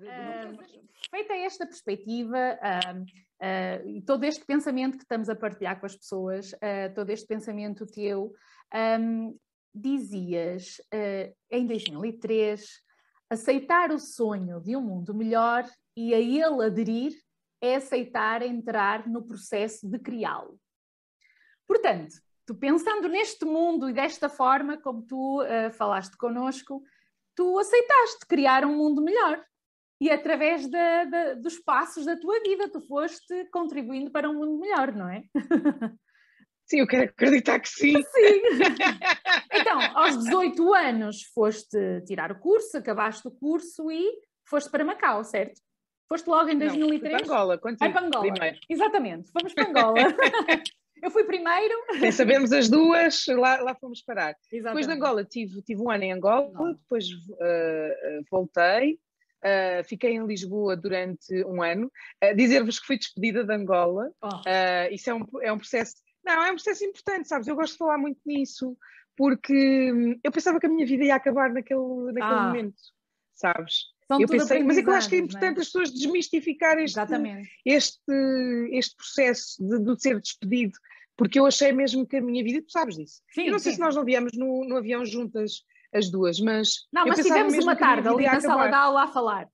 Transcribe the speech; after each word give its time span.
Uh, 0.00 0.56
feita 1.10 1.34
esta 1.34 1.66
perspectiva 1.66 2.58
uh, 2.62 3.02
uh, 3.02 3.88
e 3.88 4.00
todo 4.02 4.22
este 4.24 4.44
pensamento 4.44 4.96
que 4.96 5.02
estamos 5.02 5.28
a 5.28 5.34
partilhar 5.34 5.80
com 5.80 5.86
as 5.86 5.96
pessoas, 5.96 6.52
todo 6.94 7.10
este 7.10 7.26
pensamento 7.26 7.86
teu, 7.86 8.32
um, 9.00 9.36
dizias 9.74 10.80
em 11.50 11.66
2003 11.66 12.82
aceitar 13.30 13.90
o 13.90 13.98
sonho 13.98 14.60
de 14.60 14.74
um 14.76 14.80
mundo 14.80 15.14
melhor 15.14 15.64
e 15.96 16.14
a 16.14 16.18
ele 16.18 16.64
aderir 16.64 17.12
é 17.60 17.76
aceitar 17.76 18.42
entrar 18.42 19.06
no 19.06 19.22
processo 19.22 19.88
de 19.88 19.98
criá-lo. 19.98 20.58
Portanto, 21.66 22.14
tu 22.46 22.54
pensando 22.54 23.08
neste 23.08 23.44
mundo 23.44 23.90
e 23.90 23.92
desta 23.92 24.28
forma, 24.28 24.78
como 24.78 25.02
tu 25.02 25.40
falaste 25.74 26.16
connosco, 26.16 26.82
tu 27.34 27.58
aceitaste 27.58 28.26
criar 28.26 28.64
um 28.64 28.76
mundo 28.76 29.02
melhor 29.02 29.44
e 30.00 30.10
através 30.10 30.68
da, 30.68 31.04
da, 31.04 31.34
dos 31.34 31.58
passos 31.58 32.04
da 32.04 32.16
tua 32.16 32.40
vida 32.40 32.68
tu 32.68 32.80
foste 32.80 33.44
contribuindo 33.52 34.10
para 34.10 34.30
um 34.30 34.34
mundo 34.34 34.58
melhor, 34.58 34.92
não 34.94 35.08
é? 35.08 35.24
Sim, 36.64 36.80
eu 36.80 36.86
quero 36.86 37.04
acreditar 37.04 37.58
que 37.60 37.68
sim. 37.68 37.94
Sim. 37.94 38.42
Então, 39.54 39.80
aos 39.96 40.18
18 40.18 40.74
anos 40.74 41.22
foste 41.34 42.02
tirar 42.06 42.30
o 42.30 42.38
curso, 42.38 42.76
acabaste 42.76 43.26
o 43.26 43.30
curso 43.30 43.90
e 43.90 44.06
foste 44.44 44.70
para 44.70 44.84
Macau, 44.84 45.24
certo? 45.24 45.60
Foste 46.08 46.26
logo 46.28 46.48
em 46.50 46.58
2003? 46.58 47.12
Não, 47.12 47.18
para 47.18 47.26
Angola, 47.26 47.58
contigo, 47.58 47.84
Ai, 47.84 47.92
para 47.92 48.06
Angola. 48.06 48.32
Primeiro. 48.32 48.58
Exatamente, 48.68 49.30
fomos 49.30 49.54
para 49.54 49.68
Angola. 49.68 49.98
eu 51.02 51.10
fui 51.10 51.24
primeiro. 51.24 51.74
Sem 51.98 52.12
sabermos 52.12 52.52
as 52.52 52.68
duas, 52.68 53.26
lá, 53.28 53.60
lá 53.60 53.74
fomos 53.74 54.02
parar. 54.02 54.34
Exatamente. 54.52 54.62
Depois 54.62 54.86
de 54.86 54.92
Angola, 54.92 55.24
tive, 55.24 55.62
tive 55.62 55.82
um 55.82 55.90
ano 55.90 56.04
em 56.04 56.12
Angola, 56.12 56.50
Não. 56.52 56.72
depois 56.74 57.06
uh, 57.06 58.24
voltei, 58.30 58.98
Uh, 59.44 59.84
fiquei 59.84 60.14
em 60.14 60.26
Lisboa 60.26 60.76
durante 60.76 61.44
um 61.44 61.62
ano. 61.62 61.90
Uh, 62.22 62.34
Dizer-vos 62.34 62.80
que 62.80 62.86
fui 62.86 62.98
despedida 62.98 63.44
de 63.44 63.54
Angola, 63.54 64.10
oh. 64.22 64.26
uh, 64.28 64.92
isso 64.92 65.10
é 65.10 65.14
um, 65.14 65.26
é 65.42 65.52
um 65.52 65.58
processo. 65.58 65.96
Não, 66.24 66.44
é 66.44 66.50
um 66.50 66.54
processo 66.54 66.84
importante, 66.84 67.28
sabes? 67.28 67.46
Eu 67.46 67.54
gosto 67.54 67.72
de 67.72 67.78
falar 67.78 67.98
muito 67.98 68.20
nisso, 68.26 68.76
porque 69.16 69.92
hum, 69.92 70.18
eu 70.22 70.32
pensava 70.32 70.58
que 70.58 70.66
a 70.66 70.68
minha 70.68 70.86
vida 70.86 71.04
ia 71.04 71.14
acabar 71.14 71.52
naquele, 71.52 72.12
naquele 72.12 72.24
ah. 72.24 72.42
momento, 72.48 72.76
sabes? 73.34 73.86
São 74.08 74.20
eu 74.20 74.26
pensei, 74.26 74.62
mas 74.62 74.78
é 74.78 74.82
que 74.82 74.88
eu 74.88 74.94
acho 74.94 75.08
que 75.08 75.16
é, 75.16 75.18
é? 75.18 75.22
importante 75.22 75.58
é? 75.58 75.60
as 75.60 75.66
pessoas 75.66 75.92
desmistificar 75.92 76.78
este, 76.78 76.98
este, 77.64 78.12
este 78.72 78.96
processo 78.96 79.56
de, 79.62 79.78
de, 79.80 80.00
ser 80.00 80.18
despedido, 80.18 80.72
porque 81.14 81.38
eu 81.38 81.44
achei 81.44 81.72
mesmo 81.72 82.06
que 82.06 82.16
a 82.16 82.22
minha 82.22 82.42
vida, 82.42 82.62
tu 82.62 82.72
sabes 82.72 82.96
disso. 82.96 83.22
Sim, 83.32 83.46
eu 83.46 83.52
não 83.52 83.58
sim. 83.58 83.64
sei 83.64 83.72
se 83.74 83.80
nós 83.80 83.94
não 83.94 84.04
viemos 84.04 84.32
no, 84.34 84.64
no 84.64 84.76
avião 84.78 85.04
juntas 85.04 85.62
as 85.92 86.10
duas, 86.10 86.40
mas. 86.40 86.86
Não, 86.92 87.06
mas 87.06 87.20
tivemos 87.20 87.54
uma 87.58 87.76
tarde 87.76 88.08
ali 88.08 88.24
na 88.24 88.40
sala 88.40 88.68
de 88.68 88.74
aula 88.74 89.04
a 89.04 89.06
falar. 89.08 89.48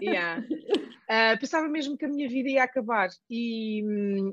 Yeah. 0.00 0.42
Uh, 0.42 1.38
pensava 1.40 1.68
mesmo 1.68 1.96
que 1.96 2.04
a 2.04 2.08
minha 2.08 2.28
vida 2.28 2.48
ia 2.48 2.64
acabar. 2.64 3.08
E, 3.28 3.82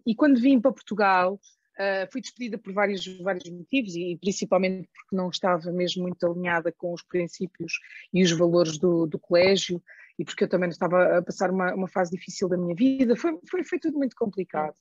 e 0.05 0.15
quando 0.15 0.39
vim 0.39 0.59
para 0.59 0.71
Portugal, 0.71 1.39
uh, 1.79 2.11
fui 2.11 2.21
despedida 2.21 2.57
por 2.57 2.73
vários, 2.73 3.05
vários 3.21 3.49
motivos, 3.49 3.95
e 3.95 4.17
principalmente 4.19 4.87
porque 4.93 5.15
não 5.15 5.29
estava 5.29 5.71
mesmo 5.71 6.03
muito 6.03 6.25
alinhada 6.25 6.71
com 6.71 6.93
os 6.93 7.03
princípios 7.03 7.73
e 8.13 8.23
os 8.23 8.31
valores 8.31 8.77
do, 8.77 9.07
do 9.07 9.19
colégio, 9.19 9.81
e 10.17 10.25
porque 10.25 10.43
eu 10.43 10.49
também 10.49 10.69
estava 10.69 11.17
a 11.17 11.21
passar 11.21 11.49
uma, 11.49 11.73
uma 11.73 11.87
fase 11.87 12.11
difícil 12.11 12.49
da 12.49 12.57
minha 12.57 12.75
vida. 12.75 13.15
Foi, 13.15 13.37
foi, 13.49 13.63
foi 13.63 13.79
tudo 13.79 13.97
muito 13.97 14.15
complicado. 14.15 14.75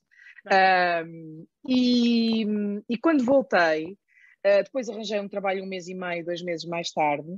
Uh, 0.45 1.47
e, 1.67 2.45
e 2.87 2.97
quando 2.97 3.23
voltei, 3.23 3.97
Uh, 4.45 4.63
depois 4.63 4.89
arranjei 4.89 5.19
um 5.19 5.27
trabalho 5.27 5.63
um 5.63 5.67
mês 5.67 5.87
e 5.87 5.93
meio, 5.93 6.25
dois 6.25 6.41
meses 6.41 6.65
mais 6.65 6.91
tarde. 6.91 7.37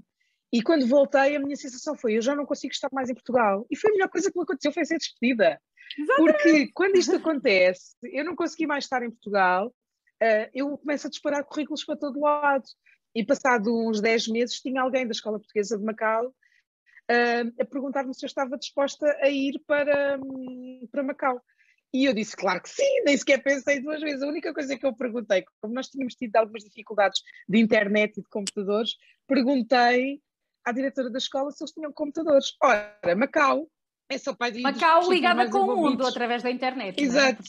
E 0.54 0.62
quando 0.62 0.86
voltei, 0.88 1.36
a 1.36 1.40
minha 1.40 1.56
sensação 1.56 1.96
foi: 1.96 2.18
eu 2.18 2.22
já 2.22 2.36
não 2.36 2.46
consigo 2.46 2.74
estar 2.74 2.90
mais 2.92 3.10
em 3.10 3.14
Portugal. 3.14 3.66
E 3.70 3.78
foi 3.78 3.90
a 3.90 3.94
melhor 3.94 4.10
coisa 4.10 4.32
que 4.32 4.38
me 4.38 4.44
aconteceu, 4.44 4.72
foi 4.72 4.86
ser 4.86 4.98
despedida. 4.98 5.60
Exatamente. 5.98 6.34
Porque 6.34 6.72
quando 6.74 6.96
isto 6.98 7.16
acontece, 7.16 7.96
eu 8.04 8.24
não 8.24 8.36
consegui 8.36 8.68
mais 8.68 8.86
estar 8.86 9.04
em 9.04 9.10
Portugal, 9.10 9.68
uh, 9.68 10.50
eu 10.54 10.78
começo 10.78 11.08
a 11.08 11.10
disparar 11.10 11.44
currículos 11.44 11.84
para 11.84 11.98
todo 11.98 12.20
lado. 12.20 12.64
E 13.14 13.26
passado 13.26 13.70
uns 13.90 14.00
10 14.00 14.30
meses, 14.30 14.62
tinha 14.62 14.82
alguém 14.82 15.06
da 15.06 15.12
Escola 15.12 15.38
Portuguesa 15.38 15.78
de 15.78 15.84
Macau 15.84 16.28
uh, 16.28 17.62
a 17.62 17.66
perguntar-me 17.66 18.14
se 18.14 18.26
eu 18.26 18.28
estava 18.28 18.58
disposta 18.58 19.06
a 19.22 19.30
ir 19.30 19.62
para, 19.68 20.18
um, 20.18 20.88
para 20.92 21.04
Macau. 21.04 21.42
E 21.94 22.06
eu 22.06 22.14
disse, 22.14 22.36
claro 22.38 22.62
que 22.62 22.70
sim, 22.70 23.04
nem 23.04 23.18
sequer 23.18 23.44
pensei 23.44 23.82
duas 23.82 24.02
vezes. 24.02 24.22
A 24.22 24.28
única 24.28 24.54
coisa 24.54 24.78
que 24.78 24.86
eu 24.86 24.96
perguntei, 24.96 25.44
como 25.62 25.74
nós 25.74 25.90
tínhamos 25.90 26.16
tido 26.16 26.36
algumas 26.38 26.64
dificuldades 26.64 27.22
de 27.48 27.60
internet 27.60 28.18
e 28.18 28.22
de 28.22 28.30
computadores, 28.30 28.92
perguntei 29.28 30.22
à 30.66 30.72
diretora 30.72 31.10
da 31.10 31.18
escola 31.18 31.52
se 31.52 31.64
eles 31.64 31.74
tinham 31.74 31.92
computadores. 31.92 32.56
Ora, 32.62 33.16
Macau 33.18 33.68
é 34.10 34.18
só 34.18 34.34
para 34.34 34.54
Macau 34.60 35.10
ligada 35.10 35.50
com 35.50 35.60
o 35.60 35.76
mundo 35.76 36.06
através 36.06 36.44
da 36.44 36.52
internet. 36.52 37.00
É? 37.00 37.04
Exato. 37.04 37.44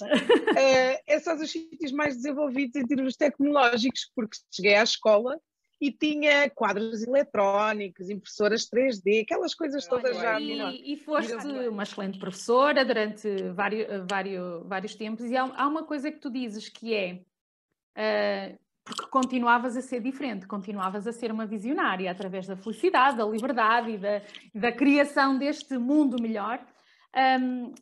É? 0.57 1.01
é 1.15 1.21
só 1.21 1.37
dos 1.37 1.51
sítios 1.51 1.93
mais 1.93 2.17
desenvolvidos 2.17 2.77
em 2.77 2.87
termos 2.87 3.17
tecnológicos, 3.17 4.11
porque 4.15 4.39
cheguei 4.51 4.75
à 4.75 4.83
escola 4.83 5.41
e 5.83 5.91
tinha 5.91 6.49
quadros 6.49 7.03
eletrónicos, 7.03 8.09
impressoras 8.09 8.71
3D, 8.71 9.23
aquelas 9.23 9.53
coisas 9.53 9.85
todas 9.85 10.17
já. 10.17 10.39
E, 10.39 10.93
e 10.93 10.97
foste 10.97 11.35
uma 11.69 11.83
excelente 11.83 12.21
professora 12.21 12.85
durante 12.85 13.29
vários, 13.49 13.89
vários, 14.09 14.63
vários 14.65 14.95
tempos, 14.95 15.25
e 15.25 15.37
há, 15.37 15.43
há 15.43 15.67
uma 15.67 15.83
coisa 15.83 16.13
que 16.13 16.21
tu 16.21 16.31
dizes 16.31 16.69
que 16.69 16.95
é. 16.95 17.21
Uh, 17.99 18.57
porque 18.85 19.07
continuavas 19.11 19.77
a 19.77 19.83
ser 19.83 20.01
diferente, 20.01 20.47
continuavas 20.47 21.05
a 21.09 21.13
ser 21.13 21.33
uma 21.33 21.47
visionária 21.47 22.09
através 22.13 22.47
da 22.47 22.57
felicidade, 22.57 23.17
da 23.17 23.25
liberdade 23.25 23.91
e 23.91 23.99
da, 23.99 24.23
da 24.55 24.71
criação 24.71 25.37
deste 25.37 25.77
mundo 25.79 26.17
melhor. 26.23 26.65
Um, 27.41 27.75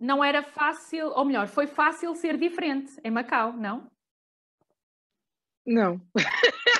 não 0.00 0.22
era 0.22 0.42
fácil, 0.42 1.10
ou 1.10 1.24
melhor, 1.24 1.46
foi 1.46 1.68
fácil 1.68 2.12
ser 2.16 2.36
diferente 2.36 2.92
em 3.04 3.10
Macau, 3.10 3.52
não? 3.52 3.88
Não. 5.66 6.00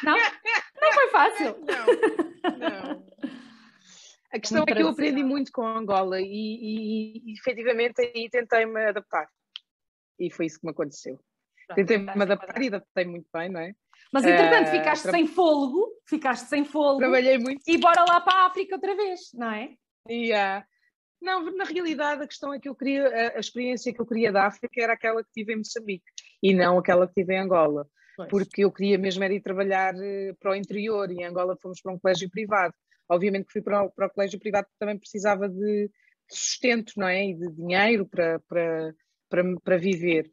Não? 0.02 0.16
Não 0.16 0.92
foi 0.92 1.08
fácil. 1.10 1.56
Não, 1.66 2.58
não. 2.58 3.06
A 4.32 4.38
questão 4.38 4.64
é 4.68 4.72
que 4.72 4.82
eu 4.82 4.88
aprendi 4.88 5.24
muito 5.24 5.50
com 5.50 5.66
Angola 5.66 6.20
e, 6.20 6.24
e, 6.26 7.22
e 7.24 7.32
efetivamente 7.32 8.00
aí 8.00 8.28
tentei-me 8.30 8.88
adaptar. 8.88 9.28
E 10.18 10.30
foi 10.30 10.46
isso 10.46 10.60
que 10.60 10.66
me 10.66 10.72
aconteceu. 10.72 11.18
Tentei-me 11.74 12.10
adaptar 12.10 12.60
e 12.62 12.68
adaptei 12.68 13.04
muito 13.04 13.26
bem, 13.32 13.48
não 13.48 13.60
é? 13.60 13.72
Mas 14.12 14.24
entretanto 14.24 14.68
uh, 14.68 14.70
ficaste 14.70 15.02
tra... 15.02 15.12
sem 15.12 15.26
fôlego, 15.26 15.88
ficaste 16.06 16.48
sem 16.48 16.64
fôlego. 16.64 16.98
Trabalhei 16.98 17.38
muito. 17.38 17.62
E 17.66 17.78
bora 17.78 18.04
lá 18.08 18.20
para 18.20 18.42
a 18.42 18.46
África 18.46 18.76
outra 18.76 18.94
vez, 18.94 19.32
não 19.34 19.50
é? 19.50 19.74
Yeah. 20.08 20.64
Não, 21.20 21.50
na 21.56 21.64
realidade 21.64 22.22
a 22.22 22.26
questão 22.26 22.52
é 22.52 22.60
que 22.60 22.68
eu 22.68 22.74
queria, 22.74 23.08
a, 23.08 23.36
a 23.36 23.40
experiência 23.40 23.92
que 23.92 24.00
eu 24.00 24.06
queria 24.06 24.30
da 24.30 24.46
África 24.46 24.80
era 24.80 24.92
aquela 24.92 25.24
que 25.24 25.30
tive 25.32 25.54
em 25.54 25.56
Moçambique 25.56 26.04
e 26.42 26.54
não 26.54 26.78
aquela 26.78 27.08
que 27.08 27.14
tive 27.14 27.34
em 27.34 27.40
Angola. 27.40 27.88
Pois. 28.16 28.28
porque 28.28 28.64
eu 28.64 28.72
queria 28.72 28.98
mesmo 28.98 29.22
era 29.22 29.34
ir 29.34 29.40
trabalhar 29.40 29.94
eh, 29.96 30.34
para 30.40 30.52
o 30.52 30.54
interior 30.54 31.10
e 31.10 31.16
em 31.16 31.24
Angola 31.24 31.56
fomos 31.60 31.80
para 31.80 31.92
um 31.92 31.98
colégio 31.98 32.30
privado. 32.30 32.74
Obviamente 33.08 33.46
que 33.46 33.52
fui 33.52 33.62
para 33.62 33.84
o, 33.84 33.90
para 33.90 34.06
o 34.06 34.10
colégio 34.10 34.38
privado 34.38 34.64
porque 34.66 34.78
também 34.78 34.98
precisava 34.98 35.48
de, 35.48 35.90
sustento, 36.30 36.92
não 36.96 37.08
é? 37.08 37.24
E 37.24 37.34
de 37.34 37.50
dinheiro 37.52 38.06
para, 38.06 38.40
para, 38.40 38.94
para, 39.28 39.60
para 39.62 39.76
viver. 39.76 40.30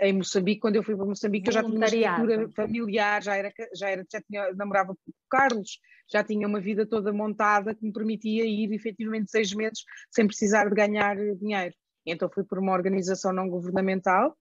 Em 0.00 0.14
Moçambique, 0.14 0.60
quando 0.60 0.76
eu 0.76 0.82
fui 0.82 0.96
para 0.96 1.04
Moçambique, 1.04 1.48
eu 1.48 1.52
já 1.52 1.62
tinha 1.62 1.76
uma 1.76 1.84
estrutura 1.84 2.48
familiar, 2.56 3.22
já 3.22 3.36
era, 3.36 3.52
já 3.74 3.90
era, 3.90 4.06
já 4.10 4.20
tinha, 4.22 4.52
namorava 4.54 4.94
com 4.94 5.10
o 5.10 5.14
Carlos, 5.28 5.78
já 6.10 6.24
tinha 6.24 6.48
uma 6.48 6.60
vida 6.60 6.86
toda 6.86 7.12
montada 7.12 7.74
que 7.74 7.84
me 7.84 7.92
permitia 7.92 8.44
ir 8.46 8.72
efetivamente 8.72 9.30
seis 9.30 9.52
meses 9.52 9.84
sem 10.10 10.26
precisar 10.26 10.68
de 10.68 10.74
ganhar 10.74 11.16
dinheiro. 11.36 11.74
Então 12.06 12.30
fui 12.32 12.44
por 12.44 12.58
uma 12.58 12.72
organização 12.72 13.32
não 13.32 13.50
governamental 13.50 14.34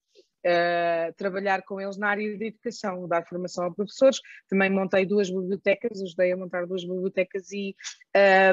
uh, 0.46 1.14
trabalhar 1.16 1.64
com 1.64 1.82
eles 1.82 1.98
na 1.98 2.10
área 2.10 2.38
da 2.38 2.46
educação, 2.46 3.08
dar 3.08 3.26
formação 3.26 3.66
a 3.66 3.74
professores. 3.74 4.20
Também 4.48 4.70
montei 4.70 5.06
duas 5.06 5.30
bibliotecas, 5.30 6.02
ajudei 6.02 6.32
a 6.32 6.38
montar 6.38 6.66
duas 6.66 6.84
bibliotecas 6.84 7.52
e 7.52 7.76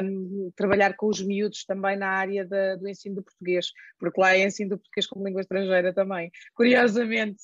um, 0.03 0.51
trabalhar 0.55 0.95
com 0.95 1.07
os 1.07 1.21
miúdos 1.21 1.63
também 1.65 1.97
na 1.97 2.09
área 2.09 2.45
da, 2.45 2.75
do 2.75 2.87
ensino 2.87 3.15
do 3.15 3.23
português, 3.23 3.67
porque 3.99 4.19
lá 4.19 4.35
é 4.35 4.45
ensino 4.45 4.71
do 4.71 4.77
português 4.77 5.07
como 5.07 5.25
língua 5.25 5.41
estrangeira 5.41 5.93
também. 5.93 6.31
Curiosamente, 6.55 7.43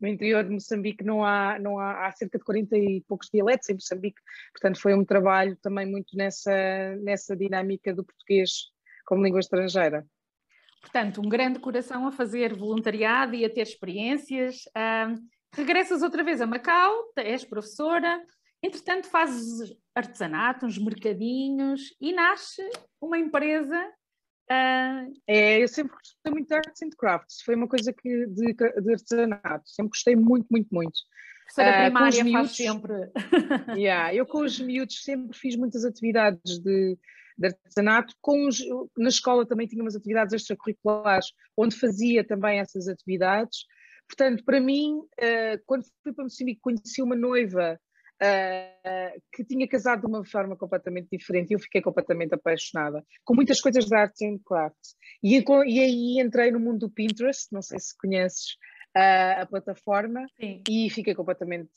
no 0.00 0.08
interior 0.08 0.44
de 0.44 0.50
Moçambique 0.50 1.04
não 1.04 1.24
há, 1.24 1.58
não 1.58 1.78
há, 1.78 2.06
há 2.06 2.12
cerca 2.12 2.38
de 2.38 2.44
40 2.44 2.76
e 2.76 3.02
poucos 3.08 3.28
dialetos 3.32 3.68
em 3.70 3.74
Moçambique, 3.74 4.20
portanto 4.52 4.80
foi 4.80 4.94
um 4.94 5.04
trabalho 5.04 5.56
também 5.56 5.86
muito 5.86 6.14
nessa, 6.16 6.52
nessa 6.96 7.34
dinâmica 7.34 7.94
do 7.94 8.04
português 8.04 8.70
como 9.06 9.24
língua 9.24 9.40
estrangeira. 9.40 10.04
Portanto, 10.80 11.20
um 11.20 11.28
grande 11.28 11.58
coração 11.58 12.06
a 12.06 12.12
fazer 12.12 12.54
voluntariado 12.54 13.34
e 13.34 13.44
a 13.44 13.50
ter 13.50 13.62
experiências. 13.62 14.62
regressas 15.54 16.02
outra 16.02 16.22
vez 16.22 16.40
a 16.40 16.46
Macau, 16.46 17.12
és 17.16 17.44
professora, 17.44 18.22
entretanto 18.62 19.08
fazes 19.08 19.74
artesanato, 19.94 20.66
uns 20.66 20.78
mercadinhos 20.78 21.94
e 22.00 22.12
nasce 22.12 22.62
uma 23.00 23.18
empresa. 23.18 23.78
Uh... 24.50 25.12
É, 25.26 25.62
eu 25.62 25.68
sempre 25.68 25.92
gostei 25.94 26.32
muito 26.32 26.48
de 26.48 26.54
arts 26.54 26.82
and 26.82 26.90
crafts, 26.96 27.42
foi 27.42 27.56
uma 27.56 27.66
coisa 27.66 27.92
que 27.92 28.26
de, 28.26 28.54
de 28.54 28.92
artesanato, 28.92 29.68
sempre 29.68 29.90
gostei 29.90 30.14
muito, 30.14 30.46
muito, 30.50 30.68
muito. 30.72 30.98
Professora 31.46 31.70
uh, 31.70 31.84
primária 31.84 32.24
miúdos, 32.24 32.56
faz 32.56 32.56
sempre. 32.56 33.10
yeah, 33.76 34.14
eu 34.14 34.26
com 34.26 34.40
os 34.40 34.60
miúdos 34.60 35.02
sempre 35.02 35.36
fiz 35.36 35.56
muitas 35.56 35.84
atividades 35.84 36.58
de 36.58 36.98
de 37.36 37.48
artesanato. 37.48 38.14
Com 38.20 38.46
os, 38.46 38.58
na 38.96 39.08
escola 39.08 39.46
também 39.46 39.66
tinha 39.66 39.82
umas 39.82 39.96
atividades 39.96 40.34
extracurriculares, 40.34 41.26
onde 41.56 41.78
fazia 41.78 42.26
também 42.26 42.60
essas 42.60 42.88
atividades. 42.88 43.64
Portanto, 44.08 44.44
para 44.44 44.60
mim, 44.60 44.98
uh, 44.98 45.60
quando 45.66 45.84
fui 46.02 46.12
para 46.12 46.24
Moçambique, 46.24 46.60
conheci 46.60 47.02
uma 47.02 47.16
noiva 47.16 47.78
uh, 48.22 49.20
que 49.32 49.44
tinha 49.44 49.68
casado 49.68 50.02
de 50.02 50.06
uma 50.06 50.24
forma 50.24 50.56
completamente 50.56 51.08
diferente 51.10 51.50
e 51.50 51.54
eu 51.54 51.58
fiquei 51.58 51.82
completamente 51.82 52.34
apaixonada, 52.34 53.04
com 53.24 53.34
muitas 53.34 53.60
coisas 53.60 53.84
de 53.84 53.96
artes 53.96 54.22
and 54.22 54.38
crafts. 54.46 54.94
E, 55.22 55.36
e 55.38 55.80
aí 55.80 56.20
entrei 56.20 56.50
no 56.50 56.60
mundo 56.60 56.86
do 56.86 56.90
Pinterest, 56.90 57.48
não 57.52 57.62
sei 57.62 57.78
se 57.78 57.96
conheces, 57.98 58.56
a, 58.96 59.42
a 59.42 59.46
plataforma 59.46 60.26
Sim. 60.40 60.62
e 60.66 60.88
fiquei 60.88 61.14
completamente 61.14 61.70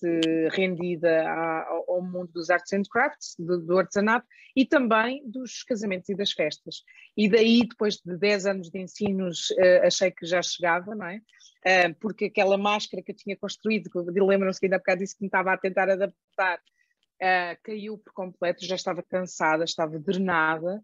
rendida 0.51 1.29
ao, 1.29 1.91
ao, 1.91 2.01
mundo 2.01 2.31
dos 2.31 2.49
arts 2.49 2.71
and 2.71 2.83
crafts, 2.89 3.35
do, 3.37 3.59
do, 3.59 3.77
artesanato 3.77 4.25
e 4.55 4.65
também 4.65 5.21
dos 5.29 5.61
casamentos 5.63 6.07
e 6.07 6.15
das 6.15 6.31
festas. 6.31 6.83
E 7.17 7.29
daí, 7.29 7.67
depois 7.67 7.95
de 7.97 8.17
10 8.17 8.45
anos 8.45 8.69
de 8.69 8.79
ensinos, 8.79 9.49
uh, 9.51 9.85
achei 9.85 10.11
que 10.11 10.25
já 10.25 10.41
chegava, 10.41 10.95
não 10.95 11.07
é? 11.07 11.17
Uh, 11.17 11.93
porque 11.99 12.25
aquela 12.25 12.57
máscara 12.57 13.03
que 13.03 13.11
eu 13.11 13.15
tinha 13.15 13.35
construído, 13.35 13.89
lembram-se 14.25 14.57
que 14.57 14.67
ainda 14.67 14.77
há 14.77 14.79
bocado 14.79 14.99
disse 14.99 15.17
que 15.17 15.21
me 15.21 15.27
estava 15.27 15.51
a 15.51 15.57
tentar 15.57 15.89
adaptar, 15.89 16.57
uh, 16.57 17.61
caiu 17.63 17.97
por 17.97 18.13
completo, 18.13 18.65
já 18.65 18.75
estava 18.75 19.03
cansada, 19.03 19.65
estava 19.65 19.99
drenada, 19.99 20.81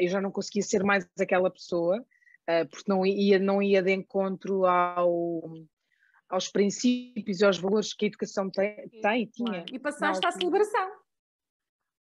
eu 0.00 0.08
já 0.08 0.20
não 0.20 0.32
conseguia 0.32 0.62
ser 0.62 0.82
mais 0.82 1.06
aquela 1.20 1.48
pessoa. 1.48 2.04
Uh, 2.48 2.66
porque 2.70 2.90
não 2.90 3.04
ia, 3.04 3.38
não 3.38 3.62
ia 3.62 3.82
de 3.82 3.92
encontro 3.92 4.64
ao, 4.64 5.42
aos 6.30 6.48
princípios 6.48 7.40
e 7.40 7.44
aos 7.44 7.58
valores 7.58 7.92
que 7.92 8.06
a 8.06 8.08
educação 8.08 8.50
tem, 8.50 8.88
tem 9.02 9.22
e 9.22 9.26
tinha. 9.26 9.64
E 9.70 9.78
passaste 9.78 10.26
à 10.26 10.32
celebração. 10.32 10.90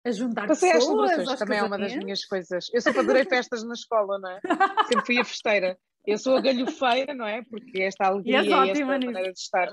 A 0.04 0.10
juntar 0.12 0.46
Passei 0.46 0.70
pessoas, 0.70 1.10
às 1.10 1.16
celebrações, 1.16 1.38
também 1.40 1.58
é 1.58 1.62
uma 1.64 1.76
das 1.76 1.96
minhas 1.96 2.24
coisas. 2.24 2.68
Eu 2.72 2.80
sempre 2.80 3.00
adorei 3.00 3.24
festas 3.24 3.64
na 3.64 3.74
escola, 3.74 4.20
não 4.20 4.30
é? 4.30 4.40
Sempre 4.86 5.04
fui 5.04 5.18
a 5.18 5.24
festeira. 5.24 5.76
Eu 6.06 6.16
sou 6.16 6.36
a 6.36 6.40
galhofeira, 6.40 7.12
não 7.12 7.26
é? 7.26 7.42
Porque 7.42 7.82
esta 7.82 8.06
alegria 8.06 8.40
e, 8.40 8.46
e 8.46 8.70
esta 8.70 8.86
maneira 8.86 9.32
de 9.32 9.38
estar. 9.38 9.68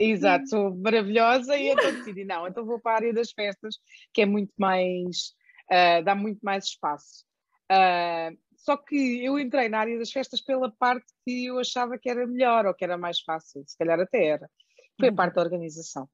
Exato, 0.00 0.48
sou 0.48 0.74
maravilhosa 0.74 1.54
e 1.58 1.68
então 1.68 1.92
decidi, 1.92 2.24
não, 2.24 2.46
então 2.46 2.64
vou 2.64 2.80
para 2.80 2.92
a 2.92 2.94
área 2.96 3.12
das 3.12 3.30
festas, 3.32 3.76
que 4.14 4.22
é 4.22 4.26
muito 4.26 4.52
mais. 4.56 5.34
Uh, 5.70 6.02
dá 6.02 6.14
muito 6.14 6.40
mais 6.42 6.64
espaço. 6.64 7.26
Uh, 7.70 8.38
só 8.66 8.76
que 8.76 9.24
eu 9.24 9.38
entrei 9.38 9.68
na 9.68 9.78
área 9.78 9.96
das 9.96 10.10
festas 10.10 10.40
pela 10.40 10.68
parte 10.72 11.06
que 11.24 11.46
eu 11.46 11.60
achava 11.60 11.96
que 11.96 12.10
era 12.10 12.26
melhor 12.26 12.66
ou 12.66 12.74
que 12.74 12.82
era 12.82 12.98
mais 12.98 13.20
fácil, 13.20 13.62
se 13.64 13.78
calhar 13.78 14.00
até 14.00 14.26
era. 14.26 14.50
Foi 14.98 15.06
a 15.06 15.10
uhum. 15.12 15.16
parte 15.16 15.34
da 15.34 15.42
organização. 15.42 16.08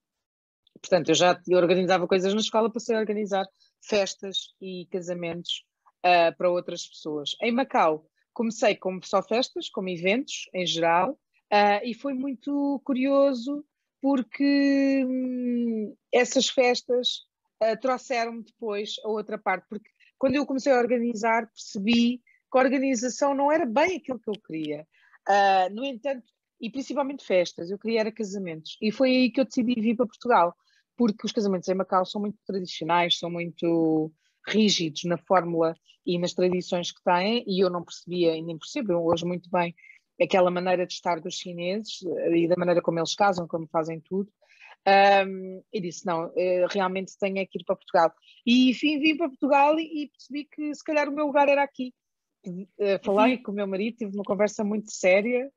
Portanto, 0.78 1.08
eu 1.08 1.14
já 1.14 1.40
organizava 1.54 2.06
coisas 2.06 2.34
na 2.34 2.40
escola, 2.40 2.70
passei 2.70 2.94
a 2.94 2.98
organizar 2.98 3.46
festas 3.82 4.54
e 4.60 4.86
casamentos 4.92 5.64
uh, 6.04 6.36
para 6.36 6.50
outras 6.50 6.86
pessoas. 6.86 7.30
Em 7.40 7.52
Macau, 7.52 8.06
comecei 8.34 8.76
como 8.76 9.02
só 9.02 9.22
festas, 9.22 9.70
como 9.70 9.88
eventos 9.88 10.50
em 10.52 10.66
geral, 10.66 11.12
uh, 11.12 11.80
e 11.82 11.94
foi 11.94 12.12
muito 12.12 12.82
curioso 12.84 13.64
porque 13.98 15.06
hum, 15.06 15.96
essas 16.12 16.50
festas 16.50 17.20
uh, 17.62 17.80
trouxeram-me 17.80 18.44
depois 18.44 18.96
a 19.02 19.08
outra 19.08 19.38
parte, 19.38 19.66
porque 19.70 19.88
quando 20.18 20.34
eu 20.34 20.44
comecei 20.44 20.70
a 20.70 20.78
organizar 20.78 21.46
percebi 21.46 22.20
que 22.52 22.58
a 22.58 22.60
organização 22.60 23.34
não 23.34 23.50
era 23.50 23.64
bem 23.64 23.96
aquilo 23.96 24.20
que 24.20 24.28
eu 24.28 24.34
queria. 24.34 24.86
Uh, 25.28 25.74
no 25.74 25.84
entanto, 25.84 26.24
e 26.60 26.70
principalmente 26.70 27.24
festas, 27.24 27.70
eu 27.70 27.78
queria 27.78 28.00
era 28.00 28.12
casamentos. 28.12 28.76
E 28.80 28.92
foi 28.92 29.10
aí 29.10 29.30
que 29.30 29.40
eu 29.40 29.44
decidi 29.44 29.80
vir 29.80 29.96
para 29.96 30.06
Portugal, 30.06 30.54
porque 30.96 31.26
os 31.26 31.32
casamentos 31.32 31.68
em 31.68 31.74
Macau 31.74 32.04
são 32.04 32.20
muito 32.20 32.38
tradicionais, 32.46 33.18
são 33.18 33.30
muito 33.30 34.12
rígidos 34.46 35.04
na 35.04 35.16
fórmula 35.16 35.74
e 36.04 36.18
nas 36.18 36.34
tradições 36.34 36.92
que 36.92 37.02
têm, 37.02 37.44
e 37.46 37.64
eu 37.64 37.70
não 37.70 37.82
percebia 37.82 38.36
e 38.36 38.42
nem 38.42 38.58
percebo 38.58 38.94
hoje 38.94 39.24
muito 39.24 39.48
bem 39.50 39.74
aquela 40.20 40.50
maneira 40.50 40.86
de 40.86 40.92
estar 40.92 41.20
dos 41.20 41.34
chineses 41.34 42.02
eh, 42.04 42.36
e 42.38 42.48
da 42.48 42.56
maneira 42.56 42.82
como 42.82 42.98
eles 42.98 43.14
casam, 43.14 43.46
como 43.48 43.66
fazem 43.68 44.00
tudo. 44.00 44.30
Um, 44.86 45.62
e 45.72 45.80
disse: 45.80 46.04
Não, 46.04 46.32
eh, 46.36 46.66
realmente 46.70 47.16
tenho 47.18 47.46
que 47.46 47.58
ir 47.58 47.64
para 47.64 47.76
Portugal. 47.76 48.12
E 48.44 48.70
enfim, 48.70 48.98
vim 48.98 49.16
para 49.16 49.28
Portugal 49.28 49.78
e, 49.78 50.04
e 50.04 50.08
percebi 50.08 50.44
que 50.44 50.74
se 50.74 50.84
calhar 50.84 51.08
o 51.08 51.12
meu 51.12 51.26
lugar 51.26 51.48
era 51.48 51.62
aqui. 51.62 51.94
Uh, 52.46 53.04
falei 53.04 53.38
com 53.38 53.52
o 53.52 53.54
meu 53.54 53.66
marido, 53.66 53.98
tive 53.98 54.14
uma 54.14 54.24
conversa 54.24 54.64
muito 54.64 54.90
séria 54.92 55.50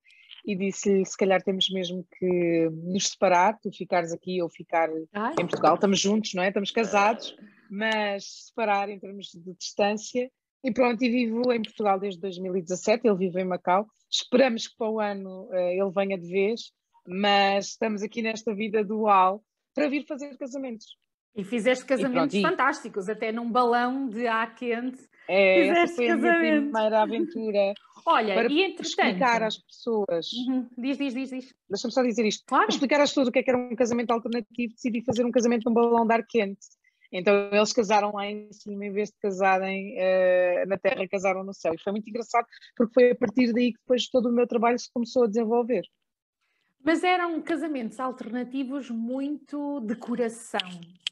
e 0.46 0.56
disse-lhe: 0.56 1.06
se 1.06 1.18
calhar 1.18 1.42
temos 1.42 1.70
mesmo 1.70 2.06
que 2.18 2.70
nos 2.72 3.08
separar, 3.08 3.58
tu 3.60 3.72
ficares 3.72 4.12
aqui 4.12 4.42
ou 4.42 4.50
ficar 4.50 4.90
Ai. 5.14 5.34
em 5.34 5.48
Portugal. 5.48 5.76
Estamos 5.76 6.00
juntos, 6.00 6.34
não 6.34 6.44
é? 6.44 6.50
Estamos 6.50 6.72
casados, 6.72 7.36
mas 7.70 8.46
separar 8.48 8.90
em 8.90 9.00
termos 9.00 9.28
de 9.28 9.54
distância. 9.56 10.30
E 10.64 10.72
pronto, 10.72 11.04
e 11.04 11.10
vivo 11.10 11.52
em 11.52 11.62
Portugal 11.62 12.00
desde 12.00 12.20
2017, 12.22 13.08
ele 13.08 13.18
vive 13.18 13.42
em 13.42 13.46
Macau. 13.46 13.88
Esperamos 14.10 14.68
que 14.68 14.78
para 14.78 14.90
o 14.90 15.00
ano 15.00 15.46
uh, 15.46 15.56
ele 15.56 15.92
venha 15.92 16.18
de 16.18 16.28
vez, 16.28 16.72
mas 17.08 17.70
estamos 17.70 18.02
aqui 18.02 18.22
nesta 18.22 18.54
vida 18.54 18.84
dual 18.84 19.44
para 19.74 19.90
vir 19.90 20.06
fazer 20.06 20.36
casamentos. 20.38 20.98
E 21.36 21.44
fizeste 21.44 21.86
casamentos 21.86 22.34
e 22.34 22.42
pronto, 22.42 22.52
fantásticos, 22.52 23.08
e... 23.08 23.12
até 23.12 23.32
num 23.32 23.52
balão 23.52 24.08
de 24.08 24.26
ar 24.26 24.56
quente 24.56 25.06
é, 25.28 25.68
essa 25.68 25.96
foi 25.96 26.08
casamento. 26.08 26.36
a 26.36 26.40
minha 26.40 26.62
primeira 26.62 27.02
aventura. 27.02 27.74
Olha, 28.06 28.36
para 28.36 28.52
e 28.52 28.62
entretanto... 28.62 28.86
explicar 28.86 29.44
às 29.44 29.58
pessoas. 29.58 30.32
Uhum. 30.34 30.68
Diz, 30.78 30.98
diz, 30.98 31.14
diz, 31.14 31.30
diz. 31.30 31.56
Deixa-me 31.70 31.94
só 31.94 32.04
dizer 32.04 32.26
isto. 32.26 32.44
Claro. 32.46 32.66
Para 32.66 32.74
explicar 32.74 33.02
às 33.02 33.10
pessoas 33.10 33.28
o 33.28 33.32
que 33.32 33.40
é 33.40 33.44
que 33.44 33.50
era 33.50 33.58
um 33.58 33.76
casamento 33.76 34.12
alternativo, 34.12 34.74
decidi 34.74 35.04
fazer 35.04 35.26
um 35.26 35.32
casamento 35.32 35.64
num 35.66 35.74
balão 35.74 36.06
de 36.06 36.14
ar 36.14 36.26
quente. 36.26 36.68
Então 37.12 37.50
eles 37.52 37.74
casaram 37.74 38.12
lá 38.14 38.28
em 38.28 38.52
cima, 38.52 38.86
em 38.86 38.92
vez 38.92 39.10
de 39.10 39.16
casarem 39.22 39.96
uh, 39.96 40.68
na 40.68 40.78
terra, 40.78 41.08
casaram 41.08 41.44
no 41.44 41.54
céu. 41.54 41.74
E 41.74 41.82
foi 41.82 41.94
muito 41.94 42.10
engraçado, 42.10 42.46
porque 42.76 42.94
foi 42.94 43.12
a 43.12 43.16
partir 43.16 43.54
daí 43.54 43.72
que 43.72 43.80
depois 43.80 44.08
todo 44.10 44.30
o 44.30 44.32
meu 44.32 44.46
trabalho 44.46 44.78
se 44.78 44.92
começou 44.92 45.24
a 45.24 45.28
desenvolver. 45.28 45.84
Mas 46.84 47.04
eram 47.04 47.42
casamentos 47.42 48.00
alternativos 48.00 48.92
muito 48.92 49.80
de 49.82 49.96
coração, 49.96 50.70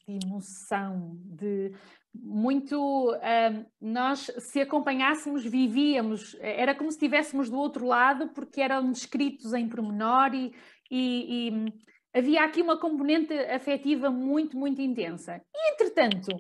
de 0.08 0.20
emoção, 0.24 1.18
de 1.26 1.72
muito 2.14 3.12
uh, 3.12 3.66
nós 3.82 4.32
se 4.38 4.62
acompanhássemos 4.62 5.44
vivíamos 5.44 6.38
era 6.40 6.76
como 6.76 6.92
se 6.92 6.98
estivéssemos 6.98 7.50
do 7.50 7.58
outro 7.58 7.86
lado 7.86 8.30
porque 8.30 8.62
eram 8.62 8.92
descritos 8.92 9.54
em 9.54 9.68
pormenor 9.68 10.34
e, 10.34 10.54
e, 10.92 11.50
e 11.50 11.74
havia 12.14 12.44
aqui 12.44 12.62
uma 12.62 12.80
componente 12.80 13.34
afetiva 13.34 14.12
muito 14.12 14.56
muito 14.56 14.82
intensa 14.82 15.42
e 15.54 15.74
entretanto 15.74 16.32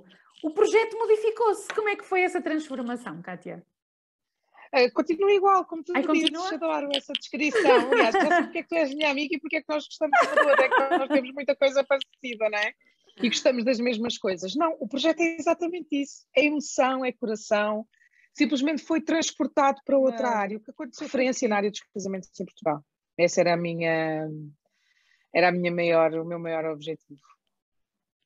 o 0.43 0.51
projeto 0.51 0.97
modificou-se 0.97 1.67
como 1.73 1.89
é 1.89 1.95
que 1.95 2.05
foi 2.05 2.21
essa 2.21 2.41
transformação 2.41 3.21
Kátia? 3.21 3.65
Uh, 4.73 4.91
continua 4.91 5.31
igual, 5.31 5.65
como 5.65 5.83
tu 5.83 5.93
Ai, 5.95 6.01
dizes, 6.01 6.31
continua? 6.31 6.55
adoro 6.55 6.89
essa 6.95 7.13
descrição. 7.13 7.91
Aliás, 7.91 8.11
já 8.11 8.21
sei 8.21 8.41
porque 8.41 8.57
é 8.57 8.63
que 8.63 8.69
tu 8.69 8.75
és 8.75 8.93
minha 8.95 9.11
amiga 9.11 9.35
e 9.35 9.39
porque 9.39 9.57
é 9.57 9.61
que 9.61 9.69
nós 9.69 9.85
gostamos 9.85 10.19
de 10.19 10.39
uma 10.39 10.51
é 10.51 10.67
que 10.67 10.97
nós 10.97 11.07
temos 11.09 11.31
muita 11.31 11.55
coisa 11.55 11.83
parecida, 11.83 12.49
não 12.49 12.57
é? 12.57 12.73
E 13.21 13.29
gostamos 13.29 13.63
das 13.63 13.79
mesmas 13.79 14.17
coisas. 14.17 14.55
Não, 14.55 14.75
o 14.79 14.87
projeto 14.87 15.19
é 15.21 15.35
exatamente 15.35 15.87
isso. 15.91 16.25
É 16.35 16.45
emoção, 16.45 17.05
é 17.05 17.11
coração. 17.11 17.85
Simplesmente 18.33 18.81
foi 18.81 19.01
transportado 19.01 19.79
para 19.85 19.97
outra 19.97 20.27
é. 20.27 20.33
área. 20.33 20.57
O 20.57 20.59
que 20.59 20.71
aconteceu 20.71 21.05
referência 21.05 21.47
na 21.47 21.57
área 21.57 21.69
dos 21.71 21.81
casamentos 21.93 22.29
em 22.39 22.45
Portugal. 22.45 22.83
Essa 23.17 23.41
era 23.41 23.53
a 23.53 23.57
minha, 23.57 24.27
era 25.33 25.49
a 25.49 25.51
minha 25.51 25.71
maior, 25.71 26.13
o 26.13 26.25
meu 26.25 26.39
maior 26.39 26.65
objetivo. 26.65 27.21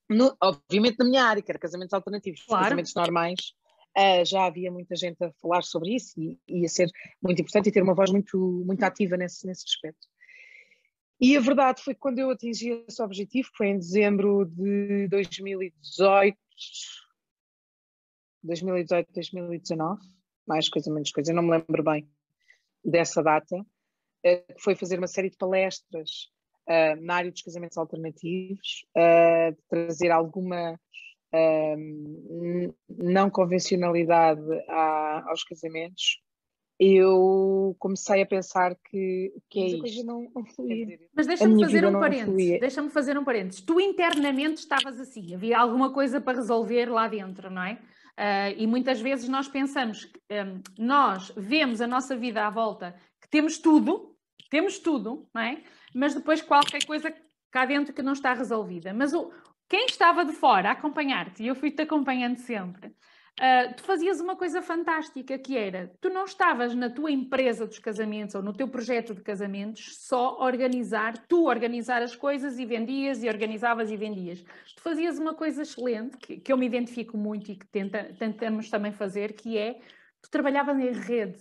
No, 0.10 0.36
obviamente 0.42 0.98
na 1.00 1.06
minha 1.06 1.24
área, 1.26 1.42
que 1.42 1.52
era 1.52 1.60
casamentos 1.60 1.94
alternativos, 1.94 2.42
claro. 2.46 2.64
casamentos 2.64 2.96
normais, 2.96 3.40
uh, 3.98 4.24
já 4.26 4.46
havia 4.46 4.72
muita 4.72 4.96
gente 4.96 5.22
a 5.22 5.32
falar 5.42 5.64
sobre 5.64 5.96
isso 5.96 6.18
e 6.18 6.40
ia 6.48 6.70
ser 6.70 6.90
muito 7.22 7.42
importante 7.42 7.68
e 7.68 7.72
ter 7.74 7.84
uma 7.84 7.94
voz 7.94 8.10
muito, 8.10 8.64
muito 8.66 8.82
ativa 8.84 9.18
nesse, 9.18 9.46
nesse 9.46 9.66
aspecto. 9.66 10.08
E 11.20 11.36
a 11.36 11.42
verdade 11.42 11.82
foi 11.82 11.96
que 11.96 12.00
quando 12.00 12.20
eu 12.20 12.30
atingi 12.30 12.86
esse 12.88 13.02
objetivo, 13.02 13.50
foi 13.56 13.68
em 13.68 13.78
dezembro 13.80 14.46
de 14.46 15.08
2018, 15.08 16.38
2018, 18.44 19.12
2019, 19.14 20.00
mais 20.48 20.70
coisa, 20.70 20.94
menos 20.94 21.12
coisa, 21.12 21.32
eu 21.32 21.36
não 21.36 21.44
me 21.44 21.52
lembro 21.52 21.84
bem 21.84 22.08
dessa 22.86 23.24
data, 23.24 23.66
eh, 24.24 24.38
que 24.54 24.62
foi 24.62 24.76
fazer 24.76 25.00
uma 25.00 25.08
série 25.08 25.30
de 25.30 25.38
palestras 25.38 26.30
uh, 26.70 27.02
na 27.02 27.16
área 27.16 27.32
dos 27.32 27.42
casamentos 27.42 27.78
alternativos, 27.78 28.86
uh, 28.96 29.58
trazer 29.70 30.12
alguma 30.12 30.74
uh, 31.34 32.76
não 32.88 33.30
convencionalidade 33.30 34.42
aos 34.68 35.44
casamentos 35.44 36.22
eu 36.80 37.76
comecei 37.80 38.22
a 38.22 38.26
pensar 38.26 38.76
que, 38.76 39.34
que 39.50 39.60
é 39.60 39.88
isso. 39.88 40.06
Não, 40.06 40.22
não 40.24 40.44
Mas 41.16 41.26
deixa-me 41.26 41.60
fazer 41.64 41.86
um 41.86 42.00
parênteses. 42.00 42.60
Deixa-me 42.60 42.90
fazer 42.90 43.18
um 43.18 43.24
parênteses. 43.24 43.62
Tu 43.62 43.82
internamente 43.82 44.60
estavas 44.60 45.00
assim, 45.00 45.34
havia 45.34 45.58
alguma 45.58 45.92
coisa 45.92 46.22
para 46.22 46.38
resolver 46.38 46.86
lá 46.86 47.08
dentro, 47.08 47.50
não 47.50 47.64
é? 47.64 47.80
Uh, 48.18 48.54
e 48.58 48.68
muitas 48.68 49.00
vezes 49.00 49.28
nós 49.28 49.48
pensamos, 49.48 50.12
um, 50.32 50.62
nós 50.78 51.32
vemos 51.36 51.82
a 51.82 51.88
nossa 51.88 52.16
vida 52.16 52.46
à 52.46 52.50
volta, 52.50 52.96
que 53.22 53.30
temos 53.30 53.58
tudo, 53.60 54.16
temos 54.50 54.80
tudo, 54.80 55.28
não 55.34 55.42
é? 55.42 55.64
Mas 55.94 56.14
depois 56.14 56.42
qualquer 56.42 56.84
coisa 56.86 57.14
cá 57.52 57.66
dentro 57.66 57.94
que 57.94 58.02
não 58.02 58.14
está 58.14 58.34
resolvida. 58.34 58.94
Mas 58.94 59.14
o, 59.14 59.32
quem 59.70 59.86
estava 59.86 60.24
de 60.24 60.34
fora 60.34 60.70
a 60.70 60.72
acompanhar-te, 60.74 61.44
e 61.44 61.48
eu 61.48 61.56
fui-te 61.56 61.82
acompanhando 61.82 62.38
sempre, 62.38 62.92
Uh, 63.40 63.72
tu 63.76 63.84
fazias 63.84 64.20
uma 64.20 64.36
coisa 64.36 64.64
fantástica 64.64 65.38
que 65.38 65.56
era, 65.56 65.94
tu 66.02 66.10
não 66.10 66.26
estavas 66.26 66.74
na 66.74 66.90
tua 66.90 67.12
empresa 67.12 67.68
dos 67.68 67.78
casamentos 67.78 68.34
ou 68.34 68.42
no 68.42 68.52
teu 68.52 68.68
projeto 68.68 69.14
de 69.14 69.22
casamentos 69.22 69.96
só 70.00 70.40
organizar, 70.40 71.16
tu 71.28 71.46
organizar 71.46 72.02
as 72.02 72.16
coisas 72.16 72.58
e 72.58 72.66
vendias 72.66 73.22
e 73.22 73.28
organizavas 73.28 73.92
e 73.92 73.96
vendias. 73.96 74.44
Tu 74.76 74.82
fazias 74.82 75.20
uma 75.20 75.36
coisa 75.36 75.62
excelente, 75.62 76.18
que, 76.18 76.38
que 76.40 76.52
eu 76.52 76.58
me 76.58 76.66
identifico 76.66 77.16
muito 77.16 77.52
e 77.52 77.56
que 77.56 77.68
tenta, 77.68 78.12
tentamos 78.18 78.72
também 78.72 78.92
fazer, 78.92 79.34
que 79.34 79.56
é, 79.56 79.82
tu 80.20 80.32
trabalhavas 80.32 80.80
em 80.80 80.92
rede. 80.92 81.40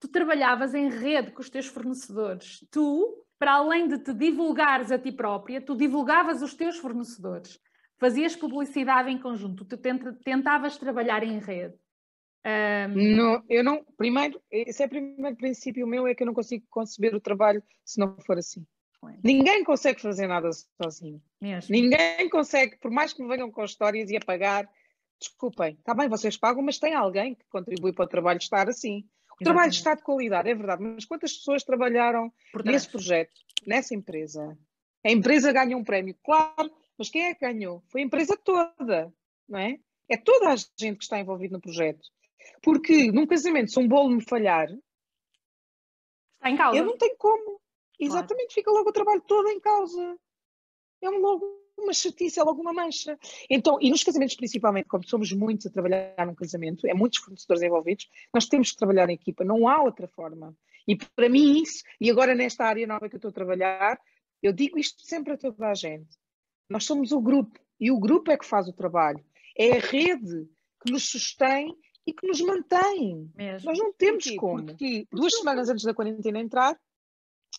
Tu 0.00 0.08
trabalhavas 0.08 0.74
em 0.74 0.88
rede 0.88 1.32
com 1.32 1.42
os 1.42 1.50
teus 1.50 1.66
fornecedores. 1.66 2.66
Tu, 2.70 3.26
para 3.38 3.56
além 3.56 3.88
de 3.88 3.98
te 3.98 4.14
divulgares 4.14 4.90
a 4.90 4.98
ti 4.98 5.12
própria, 5.12 5.60
tu 5.60 5.76
divulgavas 5.76 6.40
os 6.40 6.54
teus 6.54 6.78
fornecedores 6.78 7.60
fazias 7.98 8.36
publicidade 8.36 9.10
em 9.10 9.18
conjunto, 9.18 9.64
tu 9.64 9.76
tentavas 9.76 10.76
trabalhar 10.76 11.22
em 11.22 11.38
rede. 11.38 11.74
Um... 12.46 13.16
Não, 13.16 13.42
eu 13.48 13.64
não, 13.64 13.84
primeiro, 13.96 14.40
esse 14.50 14.82
é 14.82 14.86
o 14.86 14.88
primeiro 14.88 15.36
princípio 15.36 15.86
meu, 15.86 16.06
é 16.06 16.14
que 16.14 16.22
eu 16.22 16.26
não 16.26 16.34
consigo 16.34 16.64
conceber 16.70 17.14
o 17.14 17.20
trabalho 17.20 17.62
se 17.84 17.98
não 17.98 18.16
for 18.20 18.38
assim. 18.38 18.64
Ninguém 19.22 19.62
consegue 19.62 20.00
fazer 20.00 20.26
nada 20.26 20.50
sozinho. 20.82 21.22
Mesmo. 21.40 21.70
Ninguém 21.70 22.28
consegue, 22.28 22.76
por 22.78 22.90
mais 22.90 23.12
que 23.12 23.22
me 23.22 23.28
venham 23.28 23.50
com 23.50 23.64
histórias 23.64 24.10
e 24.10 24.16
a 24.16 24.20
pagar, 24.20 24.68
desculpem, 25.20 25.74
está 25.74 25.94
bem, 25.94 26.08
vocês 26.08 26.36
pagam, 26.36 26.62
mas 26.62 26.78
tem 26.78 26.94
alguém 26.94 27.34
que 27.34 27.44
contribui 27.48 27.92
para 27.92 28.04
o 28.04 28.08
trabalho 28.08 28.38
estar 28.38 28.68
assim. 28.68 28.98
O 28.98 29.42
Exatamente. 29.42 29.44
trabalho 29.44 29.70
está 29.70 29.94
de 29.94 30.02
qualidade, 30.02 30.50
é 30.50 30.54
verdade, 30.54 30.82
mas 30.82 31.04
quantas 31.04 31.32
pessoas 31.32 31.62
trabalharam 31.62 32.32
nesse 32.64 32.88
projeto, 32.88 33.34
nessa 33.64 33.94
empresa? 33.94 34.58
A 35.04 35.10
empresa 35.10 35.52
ganha 35.52 35.76
um 35.76 35.84
prémio, 35.84 36.16
claro, 36.24 36.70
mas 36.98 37.08
quem 37.08 37.26
é 37.26 37.34
que 37.34 37.40
ganhou? 37.40 37.82
Foi 37.88 38.02
a 38.02 38.04
empresa 38.04 38.36
toda, 38.36 39.12
não 39.48 39.58
é? 39.58 39.78
É 40.08 40.16
toda 40.16 40.48
a 40.48 40.56
gente 40.56 40.98
que 40.98 41.04
está 41.04 41.18
envolvida 41.18 41.56
no 41.56 41.60
projeto. 41.60 42.08
Porque 42.62 43.12
num 43.12 43.26
casamento, 43.26 43.70
se 43.70 43.78
um 43.78 43.86
bolo 43.86 44.10
me 44.10 44.22
falhar, 44.22 44.68
está 46.34 46.50
em 46.50 46.56
causa. 46.56 46.78
Eu 46.78 46.84
não 46.84 46.96
tenho 46.96 47.16
como. 47.16 47.60
Exatamente, 48.00 48.48
claro. 48.48 48.54
fica 48.54 48.70
logo 48.70 48.90
o 48.90 48.92
trabalho 48.92 49.20
todo 49.22 49.48
em 49.48 49.60
causa. 49.60 50.18
É 51.00 51.08
logo 51.10 51.62
uma 51.76 51.92
chatice, 51.92 52.40
é 52.40 52.42
logo 52.42 52.60
uma 52.60 52.72
mancha. 52.72 53.18
Então, 53.48 53.78
e 53.80 53.90
nos 53.90 54.02
casamentos 54.02 54.34
principalmente, 54.34 54.88
como 54.88 55.06
somos 55.06 55.32
muitos 55.32 55.66
a 55.66 55.70
trabalhar 55.70 56.26
num 56.26 56.34
casamento, 56.34 56.86
é 56.86 56.94
muitos 56.94 57.20
fornecedores 57.20 57.62
envolvidos, 57.62 58.08
nós 58.34 58.46
temos 58.46 58.72
que 58.72 58.76
trabalhar 58.76 59.08
em 59.08 59.14
equipa, 59.14 59.44
não 59.44 59.68
há 59.68 59.82
outra 59.82 60.08
forma. 60.08 60.56
E 60.86 60.96
para 60.96 61.28
mim 61.28 61.62
isso, 61.62 61.84
e 62.00 62.10
agora 62.10 62.34
nesta 62.34 62.64
área 62.64 62.86
nova 62.86 63.08
que 63.08 63.14
eu 63.14 63.18
estou 63.18 63.28
a 63.28 63.34
trabalhar, 63.34 64.00
eu 64.42 64.52
digo 64.52 64.78
isto 64.78 65.02
sempre 65.02 65.34
a 65.34 65.36
toda 65.36 65.68
a 65.68 65.74
gente. 65.74 66.16
Nós 66.68 66.84
somos 66.84 67.12
o 67.12 67.20
grupo 67.20 67.58
e 67.80 67.90
o 67.90 67.98
grupo 67.98 68.30
é 68.30 68.36
que 68.36 68.46
faz 68.46 68.68
o 68.68 68.72
trabalho. 68.72 69.24
É 69.56 69.76
a 69.76 69.80
rede 69.80 70.48
que 70.82 70.92
nos 70.92 71.08
sustém 71.10 71.74
e 72.06 72.12
que 72.12 72.26
nos 72.26 72.40
mantém. 72.40 73.30
Mesmo. 73.34 73.68
Nós 73.68 73.78
não 73.78 73.92
temos 73.92 74.24
Porque, 74.24 74.36
como. 74.36 74.66
Porque 74.66 75.06
duas 75.12 75.34
semanas 75.34 75.68
antes 75.68 75.84
da 75.84 75.94
quarentena 75.94 76.40
entrar, 76.40 76.78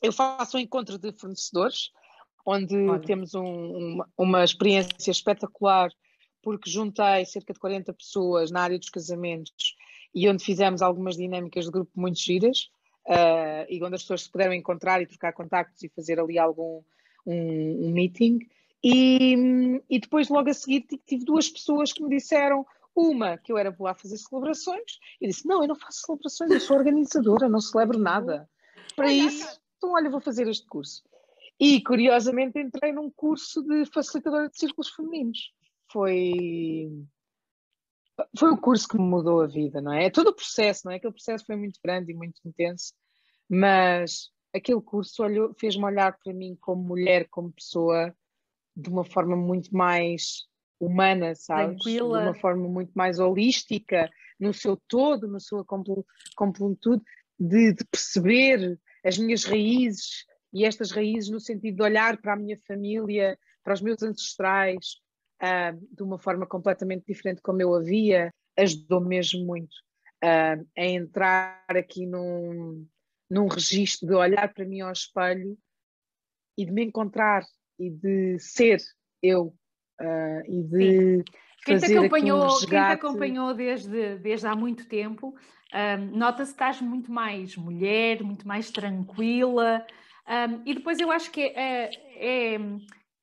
eu 0.02 0.12
faço 0.12 0.58
um 0.58 0.60
encontro 0.60 0.98
de 0.98 1.12
fornecedores, 1.12 1.92
onde 2.46 2.76
Olha. 2.76 3.02
temos 3.02 3.34
um, 3.34 3.44
uma, 3.44 4.10
uma 4.18 4.44
experiência 4.44 5.12
espetacular, 5.12 5.92
porque 6.42 6.70
juntei 6.70 7.26
cerca 7.26 7.54
de 7.54 7.60
40 7.60 7.94
pessoas 7.94 8.50
na 8.50 8.62
área 8.62 8.80
dos 8.80 8.90
casamentos 8.90 9.76
e 10.14 10.28
onde 10.28 10.44
fizemos 10.44 10.82
algumas 10.82 11.16
dinâmicas 11.16 11.66
de 11.66 11.72
grupo 11.72 11.92
muito 11.96 12.20
giras, 12.20 12.70
uh, 13.08 13.66
e 13.70 13.84
onde 13.84 13.96
as 13.96 14.02
pessoas 14.02 14.24
se 14.24 14.32
puderam 14.32 14.54
encontrar 14.54 15.02
e 15.02 15.08
trocar 15.08 15.34
contactos 15.34 15.84
e 15.84 15.90
fazer 15.90 16.20
ali 16.20 16.40
algum 16.40 16.82
um, 17.26 17.88
um 17.88 17.92
meeting. 17.92 18.40
E, 18.84 19.82
e 19.90 20.00
depois, 20.00 20.30
logo 20.30 20.50
a 20.50 20.54
seguir, 20.54 20.86
tive 21.06 21.26
duas 21.26 21.50
pessoas 21.50 21.92
que 21.92 22.04
me 22.04 22.10
disseram, 22.10 22.66
uma 22.96 23.38
que 23.38 23.52
eu 23.52 23.58
era 23.58 23.72
boa 23.72 23.92
a 23.92 23.96
fazer 23.96 24.18
celebrações, 24.18 25.00
e 25.22 25.28
disse: 25.28 25.48
Não, 25.48 25.62
eu 25.62 25.68
não 25.68 25.76
faço 25.76 26.02
celebrações, 26.06 26.52
eu 26.52 26.60
sou 26.60 26.78
organizadora, 26.78 27.50
não 27.50 27.62
celebro 27.62 27.98
nada. 27.98 28.50
Para 28.96 29.12
isso, 29.12 29.60
então, 29.78 29.94
olha, 29.94 30.10
vou 30.10 30.20
fazer 30.20 30.48
este 30.48 30.66
curso. 30.68 31.04
E, 31.60 31.82
curiosamente, 31.82 32.60
entrei 32.60 32.94
num 32.94 33.10
curso 33.10 33.62
de 33.64 33.86
facilitadora 33.86 34.50
de 34.50 34.58
círculos 34.58 34.90
femininos. 34.90 35.54
Foi. 35.92 36.90
Foi 38.38 38.52
o 38.52 38.58
curso 38.58 38.88
que 38.88 38.98
me 38.98 39.04
mudou 39.04 39.42
a 39.42 39.48
vida, 39.48 39.82
não 39.82 39.94
é? 39.94 40.06
É 40.06 40.10
todo 40.10 40.28
o 40.28 40.36
processo, 40.36 40.82
não 40.86 40.92
é? 40.92 40.98
Aquele 40.98 41.14
processo 41.14 41.46
foi 41.46 41.56
muito 41.56 41.80
grande 41.82 42.12
e 42.12 42.16
muito 42.16 42.42
intenso, 42.46 42.94
mas 43.50 44.30
aquele 44.54 44.82
curso 44.82 45.24
fez-me 45.58 45.86
olhar 45.86 46.18
para 46.22 46.34
mim 46.34 46.58
como 46.60 46.84
mulher, 46.84 47.30
como 47.30 47.54
pessoa, 47.54 48.14
de 48.80 48.90
uma 48.90 49.04
forma 49.04 49.36
muito 49.36 49.76
mais 49.76 50.48
humana, 50.80 51.36
sabes? 51.36 51.82
Tranquila. 51.84 52.20
De 52.20 52.26
uma 52.28 52.34
forma 52.34 52.68
muito 52.68 52.92
mais 52.94 53.20
holística, 53.20 54.10
no 54.40 54.54
seu 54.54 54.78
todo, 54.88 55.28
na 55.28 55.40
sua 55.40 55.66
completude, 56.36 57.04
de, 57.38 57.74
de 57.74 57.86
perceber 57.86 58.80
as 59.04 59.18
minhas 59.18 59.44
raízes 59.44 60.26
e 60.54 60.66
estas 60.66 60.92
raízes 60.92 61.30
no 61.30 61.40
sentido 61.40 61.76
de 61.76 61.84
olhar 61.84 62.18
para 62.18 62.34
a 62.34 62.38
minha 62.38 62.58
família, 62.68 63.38
para 63.64 63.74
os 63.74 63.82
meus 63.82 64.02
ancestrais, 64.02 64.98
uh, 65.42 65.96
de 65.96 66.04
uma 66.04 66.18
forma 66.18 66.46
completamente 66.48 67.06
diferente 67.06 67.42
como 67.42 67.62
eu 67.62 67.74
havia, 67.76 68.34
ajudou 68.58 69.02
mesmo 69.02 69.46
muito 69.46 69.76
uh, 70.24 70.66
a 70.78 70.86
entrar 70.86 71.64
aqui 71.68 72.06
num, 72.06 72.86
num 73.30 73.48
registro 73.48 74.08
de 74.08 74.14
olhar 74.16 74.54
para 74.54 74.66
mim 74.66 74.82
ao 74.82 74.92
espelho 74.92 75.58
e 76.58 76.66
de 76.66 76.72
me 76.72 76.84
encontrar 76.84 77.44
e 77.80 77.90
de 77.90 78.38
ser 78.40 78.80
eu 79.24 79.54
uh, 80.02 80.42
e 80.46 80.64
de 80.64 81.24
quem 81.66 81.78
te 81.78 81.98
acompanhou, 81.98 82.46
um 82.46 82.60
quem 82.60 82.68
te 82.68 82.76
acompanhou 82.76 83.54
desde, 83.54 84.18
desde 84.18 84.48
há 84.48 84.56
muito 84.56 84.88
tempo, 84.88 85.36
um, 85.74 86.18
nota-se 86.18 86.52
que 86.52 86.56
estás 86.56 86.82
muito 86.82 87.12
mais 87.12 87.56
mulher, 87.56 88.24
muito 88.24 88.48
mais 88.48 88.72
tranquila. 88.72 89.86
Um, 90.28 90.62
e 90.66 90.74
depois 90.74 91.00
eu 91.00 91.12
acho 91.12 91.32
que 91.32 91.42
é, 91.42 91.90
é, 92.16 92.60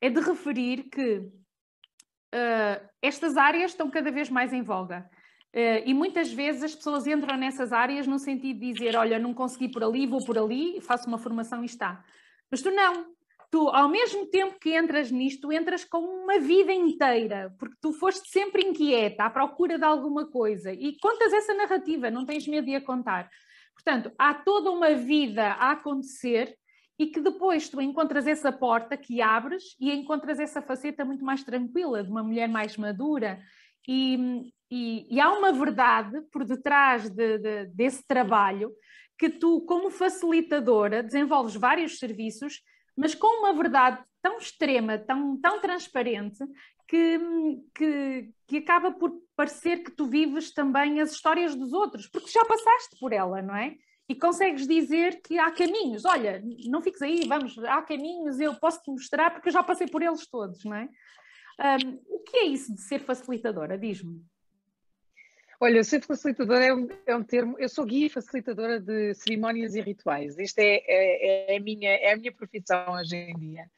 é 0.01 0.09
de 0.09 0.19
referir 0.19 0.83
que 0.83 1.17
uh, 1.17 2.89
estas 3.01 3.37
áreas 3.37 3.71
estão 3.71 3.89
cada 3.89 4.11
vez 4.11 4.29
mais 4.29 4.53
em 4.53 4.61
voga. 4.61 5.09
Uh, 5.55 5.81
e 5.85 5.93
muitas 5.93 6.31
vezes 6.31 6.63
as 6.63 6.75
pessoas 6.75 7.07
entram 7.07 7.37
nessas 7.37 7.73
áreas 7.73 8.05
no 8.05 8.19
sentido 8.19 8.59
de 8.59 8.73
dizer: 8.73 8.95
Olha, 8.95 9.17
não 9.17 9.33
consegui 9.33 9.69
por 9.69 9.83
ali, 9.83 10.05
vou 10.05 10.23
por 10.23 10.37
ali, 10.37 10.79
faço 10.81 11.07
uma 11.07 11.17
formação 11.17 11.63
e 11.63 11.65
está. 11.65 12.03
Mas 12.51 12.61
tu 12.61 12.69
não, 12.69 13.16
tu, 13.49 13.69
ao 13.69 13.87
mesmo 13.87 14.25
tempo 14.27 14.57
que 14.59 14.75
entras 14.75 15.09
nisto, 15.11 15.51
entras 15.51 15.85
com 15.85 15.99
uma 15.99 16.39
vida 16.39 16.73
inteira, 16.73 17.53
porque 17.57 17.75
tu 17.81 17.93
foste 17.93 18.29
sempre 18.29 18.63
inquieta, 18.63 19.23
à 19.23 19.29
procura 19.29 19.77
de 19.77 19.85
alguma 19.85 20.25
coisa, 20.29 20.73
e 20.73 20.97
contas 20.99 21.31
essa 21.31 21.53
narrativa, 21.53 22.11
não 22.11 22.25
tens 22.25 22.47
medo 22.47 22.65
de 22.65 22.75
a 22.75 22.81
contar. 22.81 23.29
Portanto, 23.73 24.11
há 24.17 24.33
toda 24.33 24.71
uma 24.71 24.93
vida 24.95 25.53
a 25.53 25.71
acontecer 25.71 26.55
e 26.99 27.07
que 27.07 27.21
depois 27.21 27.69
tu 27.69 27.79
encontras 27.79 28.25
essa 28.25 28.51
porta 28.51 28.97
que 28.97 29.21
abres 29.21 29.75
e 29.79 29.91
encontras 29.91 30.39
essa 30.39 30.61
faceta 30.61 31.05
muito 31.05 31.23
mais 31.23 31.43
tranquila, 31.43 32.03
de 32.03 32.09
uma 32.09 32.23
mulher 32.23 32.49
mais 32.49 32.75
madura. 32.75 33.39
E, 33.87 34.51
e, 34.69 35.15
e 35.15 35.19
há 35.19 35.31
uma 35.31 35.53
verdade 35.53 36.21
por 36.31 36.43
detrás 36.43 37.09
de, 37.09 37.37
de, 37.37 37.65
desse 37.67 38.05
trabalho 38.05 38.73
que 39.17 39.29
tu, 39.29 39.61
como 39.61 39.89
facilitadora, 39.89 41.03
desenvolves 41.03 41.55
vários 41.55 41.99
serviços 41.99 42.61
mas 42.97 43.13
com 43.13 43.27
uma 43.39 43.53
verdade 43.53 44.03
tão 44.21 44.37
extrema, 44.39 44.97
tão, 44.97 45.39
tão 45.39 45.61
transparente, 45.61 46.43
que, 46.87 47.19
que, 47.75 48.29
que, 48.47 48.57
acaba 48.57 48.91
por 48.91 49.11
parecer 49.35 49.83
que 49.83 49.91
tu 49.91 50.07
vives 50.07 50.53
também 50.53 51.01
as 51.01 51.11
histórias 51.11 51.53
dos 51.53 51.73
outros, 51.73 52.07
porque 52.07 52.31
já 52.31 52.43
passaste 52.45 52.97
por 52.99 53.11
ela, 53.11 53.41
não 53.41 53.55
é? 53.55 53.75
E 54.09 54.15
consegues 54.15 54.65
dizer 54.65 55.21
que 55.21 55.37
há 55.37 55.51
caminhos, 55.51 56.05
olha, 56.05 56.41
não 56.65 56.81
fiques 56.81 57.01
aí, 57.01 57.27
vamos, 57.27 57.57
há 57.59 57.81
caminhos, 57.81 58.39
eu 58.39 58.55
posso 58.55 58.81
te 58.81 58.89
mostrar, 58.89 59.31
porque 59.31 59.49
eu 59.49 59.53
já 59.53 59.61
passei 59.61 59.87
por 59.87 60.01
eles 60.01 60.25
todos, 60.27 60.63
não 60.63 60.75
é? 60.75 60.87
Um, 61.59 61.99
o 62.07 62.19
que 62.19 62.37
é 62.37 62.45
isso 62.45 62.73
de 62.73 62.81
ser 62.81 62.99
facilitadora? 62.99 63.77
Diz-me. 63.77 64.21
Olha, 65.59 65.83
ser 65.83 66.01
facilitadora 66.03 66.65
é 66.65 66.73
um, 66.73 66.87
é 67.05 67.15
um 67.15 67.23
termo. 67.23 67.55
Eu 67.57 67.67
sou 67.67 67.83
guia 67.83 68.09
facilitadora 68.09 68.79
de 68.79 69.15
cerimónias 69.15 69.73
e 69.73 69.81
rituais. 69.81 70.37
Isto 70.37 70.59
é, 70.59 70.83
é, 70.85 71.55
é, 71.55 71.57
a 71.57 71.59
minha, 71.59 71.89
é 71.89 72.13
a 72.13 72.17
minha 72.17 72.31
profissão 72.31 72.93
hoje 72.93 73.15
em 73.15 73.35
dia. 73.37 73.69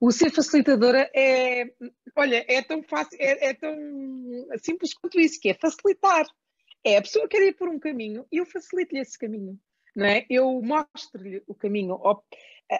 O 0.00 0.10
ser 0.10 0.30
facilitadora 0.30 1.08
é, 1.14 1.72
olha, 2.16 2.44
é 2.48 2.60
tão 2.60 2.82
fácil, 2.82 3.16
é, 3.20 3.50
é 3.50 3.54
tão 3.54 3.72
simples 4.60 4.94
quanto 4.94 5.20
isso, 5.20 5.40
que 5.40 5.50
é 5.50 5.54
facilitar. 5.54 6.26
É 6.84 6.96
a 6.96 7.02
pessoa 7.02 7.28
quer 7.28 7.40
ir 7.42 7.52
por 7.52 7.68
um 7.68 7.78
caminho 7.78 8.26
e 8.32 8.38
eu 8.38 8.44
facilito-lhe 8.44 9.00
esse 9.00 9.16
caminho, 9.16 9.56
não 9.94 10.04
é? 10.04 10.26
Eu 10.28 10.60
mostro-lhe 10.60 11.40
o 11.46 11.54
caminho. 11.54 12.00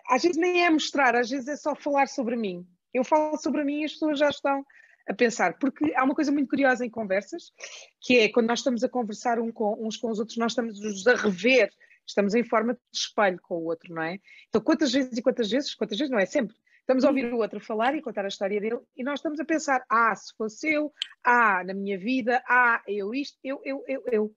Às 0.09 0.23
vezes 0.23 0.37
nem 0.37 0.65
é 0.65 0.71
mostrar, 0.71 1.15
às 1.15 1.31
vezes 1.31 1.47
é 1.47 1.57
só 1.57 1.77
falar 1.77 2.09
sobre 2.09 2.35
mim. 2.35 2.67
Eu 2.93 3.05
falo 3.05 3.39
sobre 3.39 3.63
mim 3.63 3.83
e 3.83 3.85
as 3.85 3.93
pessoas 3.93 4.19
já 4.19 4.29
estão 4.29 4.67
a 5.09 5.15
pensar, 5.15 5.59
porque 5.59 5.93
há 5.95 6.05
uma 6.05 6.15
coisa 6.15 6.31
muito 6.31 6.49
curiosa 6.49 6.85
em 6.85 6.91
conversas, 6.91 7.53
que 8.01 8.19
é 8.19 8.29
quando 8.29 8.49
nós 8.49 8.61
estamos 8.61 8.85
a 8.85 8.89
conversar 8.89 9.39
um 9.39 9.51
com, 9.51 9.77
uns 9.87 9.97
com 9.97 10.11
os 10.11 10.19
outros, 10.19 10.37
nós 10.37 10.53
estamos 10.53 11.07
a 11.07 11.15
rever, 11.15 11.71
estamos 12.07 12.35
em 12.35 12.45
forma 12.45 12.75
de 12.75 12.81
espelho 12.93 13.39
com 13.43 13.57
o 13.57 13.65
outro, 13.65 13.93
não 13.95 14.03
é? 14.03 14.19
Então, 14.49 14.61
quantas 14.61 14.93
vezes 14.93 15.17
e 15.17 15.23
quantas 15.23 15.51
vezes, 15.51 15.75
quantas 15.75 15.99
vezes 15.99 16.11
não 16.11 16.19
é 16.19 16.27
sempre, 16.27 16.57
Estamos 16.83 17.05
a 17.05 17.09
ouvir 17.09 17.33
o 17.33 17.39
outro 17.39 17.61
falar 17.61 17.95
e 17.95 18.03
contar 18.03 18.25
a 18.25 18.29
história 18.29 18.61
dele 18.61 18.81
e 18.97 19.05
nós 19.05 19.21
estamos 19.21 19.39
a 19.39 19.45
pensar, 19.45 19.85
ah, 19.89 20.13
se 20.17 20.35
fosse 20.37 20.73
eu, 20.73 20.93
ah, 21.23 21.63
na 21.65 21.73
minha 21.73 21.97
vida, 21.97 22.43
ah, 22.49 22.83
eu 22.89 23.15
isto, 23.15 23.39
eu, 23.45 23.61
eu, 23.65 23.85
eu, 23.87 24.03
eu. 24.11 24.35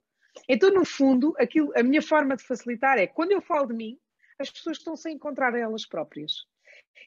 Então, 0.48 0.70
no 0.72 0.86
fundo, 0.86 1.34
aquilo, 1.40 1.72
a 1.76 1.82
minha 1.82 2.04
forma 2.04 2.36
de 2.36 2.44
facilitar 2.44 3.00
é, 3.00 3.08
quando 3.08 3.32
eu 3.32 3.42
falo 3.42 3.68
de 3.68 3.74
mim, 3.74 3.98
as 4.38 4.52
pessoas 4.52 4.78
estão-se 4.78 5.08
a 5.08 5.12
encontrar 5.12 5.56
elas 5.56 5.88
próprias. 5.88 6.46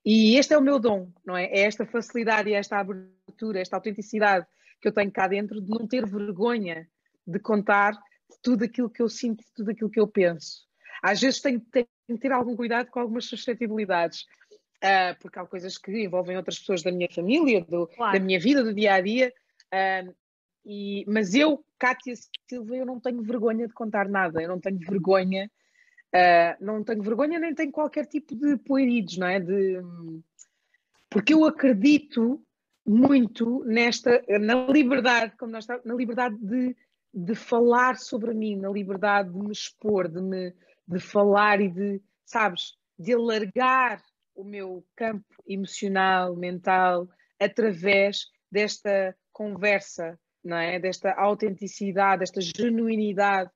E 0.04 0.36
este 0.36 0.54
é 0.54 0.58
o 0.58 0.62
meu 0.62 0.78
dom, 0.78 1.10
não 1.24 1.36
é? 1.36 1.44
É 1.46 1.60
esta 1.60 1.84
facilidade 1.84 2.50
e 2.50 2.54
esta 2.54 2.78
abertura, 2.78 3.60
esta 3.60 3.76
autenticidade 3.76 4.46
que 4.80 4.88
eu 4.88 4.92
tenho 4.92 5.10
cá 5.10 5.26
dentro 5.26 5.60
de 5.60 5.68
não 5.68 5.86
ter 5.86 6.06
vergonha 6.06 6.88
de 7.26 7.38
contar 7.38 7.98
tudo 8.42 8.64
aquilo 8.64 8.90
que 8.90 9.02
eu 9.02 9.08
sinto, 9.08 9.44
tudo 9.54 9.70
aquilo 9.70 9.90
que 9.90 10.00
eu 10.00 10.06
penso. 10.06 10.66
Às 11.02 11.20
vezes 11.20 11.40
tenho, 11.40 11.60
tenho 11.60 11.86
que 12.08 12.18
ter 12.18 12.32
algum 12.32 12.56
cuidado 12.56 12.88
com 12.90 13.00
algumas 13.00 13.26
suscetibilidades, 13.26 14.22
uh, 14.82 15.18
porque 15.20 15.38
há 15.38 15.46
coisas 15.46 15.78
que 15.78 15.90
envolvem 16.04 16.36
outras 16.36 16.58
pessoas 16.58 16.82
da 16.82 16.92
minha 16.92 17.08
família, 17.10 17.64
do, 17.64 17.86
claro. 17.88 18.18
da 18.18 18.24
minha 18.24 18.38
vida, 18.38 18.62
do 18.62 18.74
dia 18.74 18.94
a 18.94 19.00
dia. 19.00 19.32
Uh, 19.72 20.14
e, 20.64 21.04
mas 21.06 21.34
eu, 21.34 21.64
Cátia 21.78 22.14
Silva, 22.48 22.76
eu 22.76 22.86
não 22.86 23.00
tenho 23.00 23.22
vergonha 23.22 23.66
de 23.66 23.72
contar 23.72 24.08
nada, 24.08 24.42
eu 24.42 24.48
não 24.48 24.60
tenho 24.60 24.78
vergonha, 24.78 25.50
uh, 26.14 26.64
não 26.64 26.82
tenho 26.84 27.02
vergonha 27.02 27.38
nem 27.38 27.54
tenho 27.54 27.72
qualquer 27.72 28.06
tipo 28.06 28.34
de 28.34 28.56
poeridos, 28.56 29.16
não 29.16 29.26
é? 29.26 29.40
De, 29.40 29.80
porque 31.10 31.34
eu 31.34 31.44
acredito 31.44 32.42
muito 32.86 33.62
nesta, 33.64 34.22
na 34.40 34.66
liberdade, 34.66 35.36
como 35.36 35.52
nós 35.52 35.66
na 35.66 35.94
liberdade 35.94 36.36
de, 36.38 36.74
de 37.12 37.34
falar 37.34 37.96
sobre 37.98 38.32
mim, 38.32 38.56
na 38.56 38.70
liberdade 38.70 39.30
de 39.30 39.38
me 39.38 39.52
expor, 39.52 40.08
de 40.08 40.20
me 40.20 40.54
de 40.86 40.98
falar 40.98 41.60
e 41.60 41.68
de, 41.68 42.00
sabes, 42.24 42.74
de 42.98 43.12
alargar 43.12 44.02
o 44.34 44.42
meu 44.42 44.82
campo 44.96 45.26
emocional, 45.46 46.34
mental, 46.34 47.06
através 47.38 48.26
desta 48.50 49.14
conversa, 49.30 50.18
não 50.42 50.56
é? 50.56 50.78
Desta 50.78 51.12
autenticidade, 51.12 52.20
desta 52.20 52.40
genuinidade 52.40 53.50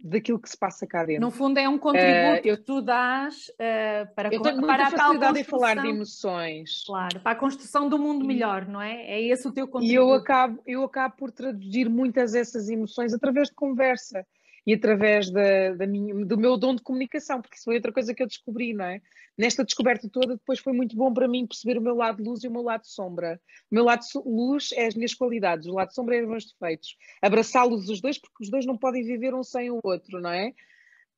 daquilo 0.00 0.38
que 0.38 0.48
se 0.48 0.56
passa 0.56 0.86
cá 0.86 1.04
dentro. 1.04 1.22
No 1.22 1.30
fundo 1.30 1.58
é 1.58 1.68
um 1.68 1.78
contributo 1.78 2.46
uh, 2.46 2.48
eu, 2.48 2.56
que 2.56 2.62
tu 2.62 2.80
dás 2.80 3.48
uh, 3.48 4.14
para, 4.14 4.32
eu 4.32 4.40
tenho 4.40 4.60
para 4.60 4.86
a 4.86 4.90
facilidade 4.90 5.40
em 5.40 5.44
falar 5.44 5.76
de 5.76 5.88
emoções. 5.88 6.84
Claro, 6.86 7.20
para 7.20 7.32
a 7.32 7.34
construção 7.34 7.88
do 7.88 7.98
mundo 7.98 8.24
melhor, 8.24 8.66
não 8.66 8.80
é? 8.80 8.94
É 9.06 9.20
esse 9.20 9.46
o 9.48 9.52
teu 9.52 9.66
contributo. 9.66 9.92
E 9.92 9.94
eu 9.94 10.12
acabo, 10.12 10.62
eu 10.66 10.84
acabo 10.84 11.16
por 11.16 11.32
traduzir 11.32 11.88
muitas 11.88 12.32
dessas 12.32 12.68
emoções 12.68 13.12
através 13.12 13.48
de 13.48 13.54
conversa 13.54 14.24
e 14.68 14.74
através 14.74 15.30
da, 15.30 15.72
da 15.72 15.86
minha, 15.86 16.26
do 16.26 16.36
meu 16.36 16.58
dom 16.58 16.74
de 16.74 16.82
comunicação, 16.82 17.40
porque 17.40 17.56
isso 17.56 17.64
foi 17.64 17.76
outra 17.76 17.90
coisa 17.90 18.12
que 18.12 18.22
eu 18.22 18.26
descobri, 18.26 18.74
não 18.74 18.84
é? 18.84 19.00
Nesta 19.34 19.64
descoberta 19.64 20.10
toda, 20.10 20.36
depois 20.36 20.58
foi 20.58 20.74
muito 20.74 20.94
bom 20.94 21.10
para 21.10 21.26
mim 21.26 21.46
perceber 21.46 21.78
o 21.78 21.80
meu 21.80 21.94
lado 21.94 22.22
luz 22.22 22.44
e 22.44 22.48
o 22.48 22.50
meu 22.50 22.60
lado 22.60 22.86
sombra. 22.86 23.40
O 23.70 23.74
meu 23.74 23.82
lado 23.82 24.04
luz 24.26 24.68
é 24.72 24.84
as 24.84 24.94
minhas 24.94 25.14
qualidades, 25.14 25.66
o 25.66 25.72
lado 25.72 25.94
sombra 25.94 26.16
é 26.16 26.22
os 26.22 26.28
meus 26.28 26.44
defeitos. 26.44 26.98
Abraçá-los 27.22 27.88
os 27.88 28.02
dois, 28.02 28.18
porque 28.18 28.44
os 28.44 28.50
dois 28.50 28.66
não 28.66 28.76
podem 28.76 29.02
viver 29.02 29.34
um 29.34 29.42
sem 29.42 29.70
o 29.70 29.80
outro, 29.82 30.20
não 30.20 30.28
é? 30.28 30.52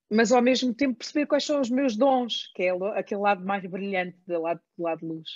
Mas 0.09 0.31
ao 0.31 0.41
mesmo 0.41 0.73
tempo 0.73 0.99
perceber 0.99 1.27
quais 1.27 1.45
são 1.45 1.61
os 1.61 1.71
meus 1.71 1.97
dons, 1.97 2.53
que 2.55 2.63
é 2.63 2.71
aquele 2.95 3.21
lado 3.21 3.45
mais 3.45 3.69
brilhante 3.69 4.17
do 4.29 4.43
lado, 4.43 4.61
do 4.79 4.85
lado 4.85 5.05
luz. 5.05 5.29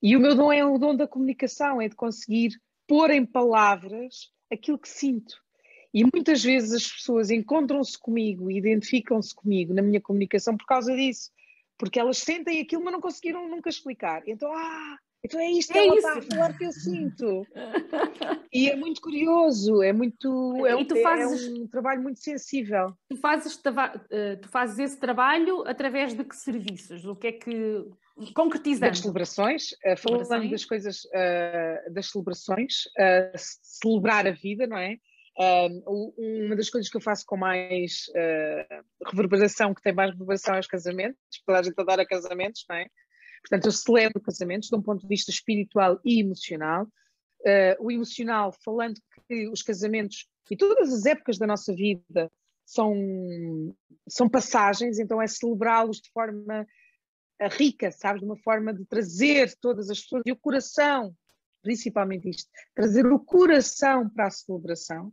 E 0.00 0.16
o 0.16 0.20
meu 0.20 0.36
dom 0.36 0.52
é 0.52 0.64
o 0.64 0.78
dom 0.78 0.94
da 0.94 1.08
comunicação, 1.08 1.82
é 1.82 1.88
de 1.88 1.96
conseguir 1.96 2.50
pôr 2.86 3.10
em 3.10 3.26
palavras 3.26 4.30
aquilo 4.52 4.78
que 4.78 4.88
sinto 4.88 5.34
e 5.92 6.04
muitas 6.04 6.42
vezes 6.42 6.72
as 6.72 6.86
pessoas 6.90 7.30
encontram-se 7.30 7.98
comigo 7.98 8.50
e 8.50 8.58
identificam-se 8.58 9.34
comigo 9.34 9.74
na 9.74 9.82
minha 9.82 10.00
comunicação 10.00 10.56
por 10.56 10.66
causa 10.66 10.94
disso, 10.94 11.30
porque 11.76 11.98
elas 11.98 12.18
sentem 12.18 12.60
aquilo, 12.60 12.84
mas 12.84 12.92
não 12.92 13.00
conseguiram 13.00 13.48
nunca 13.48 13.68
explicar. 13.68 14.22
Então, 14.26 14.52
ah, 14.54 14.98
então 15.22 15.38
é 15.38 15.50
isto 15.50 15.72
que 15.72 15.78
é 15.78 15.86
ela 15.86 15.96
isso. 15.96 16.08
está 16.08 16.18
a 16.18 16.22
falar 16.22 16.56
que 16.56 16.64
eu 16.64 16.72
sinto. 16.72 17.46
e 18.52 18.70
é 18.70 18.76
muito 18.76 19.00
curioso, 19.02 19.82
é 19.82 19.92
muito. 19.92 20.66
É, 20.66 20.74
um, 20.74 20.86
fazes, 21.02 21.46
é 21.46 21.50
um 21.52 21.66
trabalho 21.66 22.02
muito 22.02 22.20
sensível. 22.20 22.94
Tu 23.08 23.16
fazes, 23.16 23.60
eh, 24.10 24.36
tu 24.36 24.48
fazes 24.48 24.78
esse 24.78 24.98
trabalho 24.98 25.62
através 25.66 26.14
de 26.14 26.24
que 26.24 26.34
serviços? 26.34 27.04
O 27.04 27.14
que 27.14 27.26
é 27.26 27.32
que. 27.32 27.84
Concretizando. 28.34 28.90
Das 28.90 28.98
celebrações, 28.98 29.72
uh, 29.72 29.96
falando 29.96 30.50
das 30.50 30.64
coisas, 30.66 31.04
uh, 31.04 31.92
das 31.92 32.10
celebrações, 32.10 32.84
uh, 32.98 33.32
celebrar 33.62 34.26
a 34.26 34.30
vida, 34.30 34.66
não 34.66 34.76
é? 34.76 34.98
Uma 35.86 36.54
das 36.54 36.68
coisas 36.68 36.90
que 36.90 36.96
eu 36.96 37.00
faço 37.00 37.24
com 37.24 37.36
mais 37.36 38.08
uh, 38.10 38.84
reverberação, 39.06 39.72
que 39.72 39.80
tem 39.80 39.92
mais 39.92 40.10
reverberação, 40.10 40.54
é 40.54 40.60
os 40.60 40.66
casamentos, 40.66 41.18
toda 41.46 41.58
a 41.58 41.62
gente 41.62 41.80
adora 41.80 42.06
casamentos, 42.06 42.64
não 42.68 42.76
é? 42.76 42.86
Portanto, 43.42 43.66
eu 43.66 43.72
celebro 43.72 44.20
casamentos 44.20 44.68
de 44.68 44.76
um 44.76 44.82
ponto 44.82 45.00
de 45.00 45.08
vista 45.08 45.30
espiritual 45.30 45.98
e 46.04 46.20
emocional. 46.20 46.84
Uh, 47.40 47.74
o 47.86 47.90
emocional, 47.90 48.52
falando 48.62 49.00
que 49.26 49.48
os 49.48 49.62
casamentos 49.62 50.28
e 50.50 50.56
todas 50.56 50.92
as 50.92 51.06
épocas 51.06 51.38
da 51.38 51.46
nossa 51.46 51.74
vida 51.74 52.30
são, 52.66 52.94
são 54.08 54.28
passagens, 54.28 54.98
então 54.98 55.22
é 55.22 55.26
celebrá-los 55.26 56.00
de 56.00 56.10
forma 56.10 56.66
ah, 57.40 57.48
rica, 57.48 57.90
sabes? 57.92 58.20
De 58.20 58.26
uma 58.26 58.36
forma 58.36 58.74
de 58.74 58.84
trazer 58.84 59.56
todas 59.60 59.88
as 59.88 60.00
pessoas 60.00 60.22
e 60.26 60.32
o 60.32 60.36
coração, 60.36 61.14
principalmente 61.62 62.28
isto, 62.28 62.50
trazer 62.74 63.06
o 63.06 63.18
coração 63.18 64.10
para 64.10 64.26
a 64.26 64.30
celebração 64.30 65.12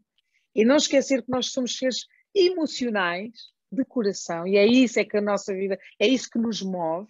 e 0.57 0.65
não 0.65 0.75
esquecer 0.75 1.21
que 1.21 1.29
nós 1.29 1.51
somos 1.51 1.77
seres 1.77 2.07
emocionais 2.35 3.31
de 3.71 3.85
coração, 3.85 4.47
e 4.47 4.57
é 4.57 4.65
isso 4.65 4.99
é 4.99 5.05
que 5.05 5.17
a 5.17 5.21
nossa 5.21 5.53
vida, 5.53 5.77
é 5.99 6.07
isso 6.07 6.29
que 6.29 6.39
nos 6.39 6.61
move, 6.61 7.07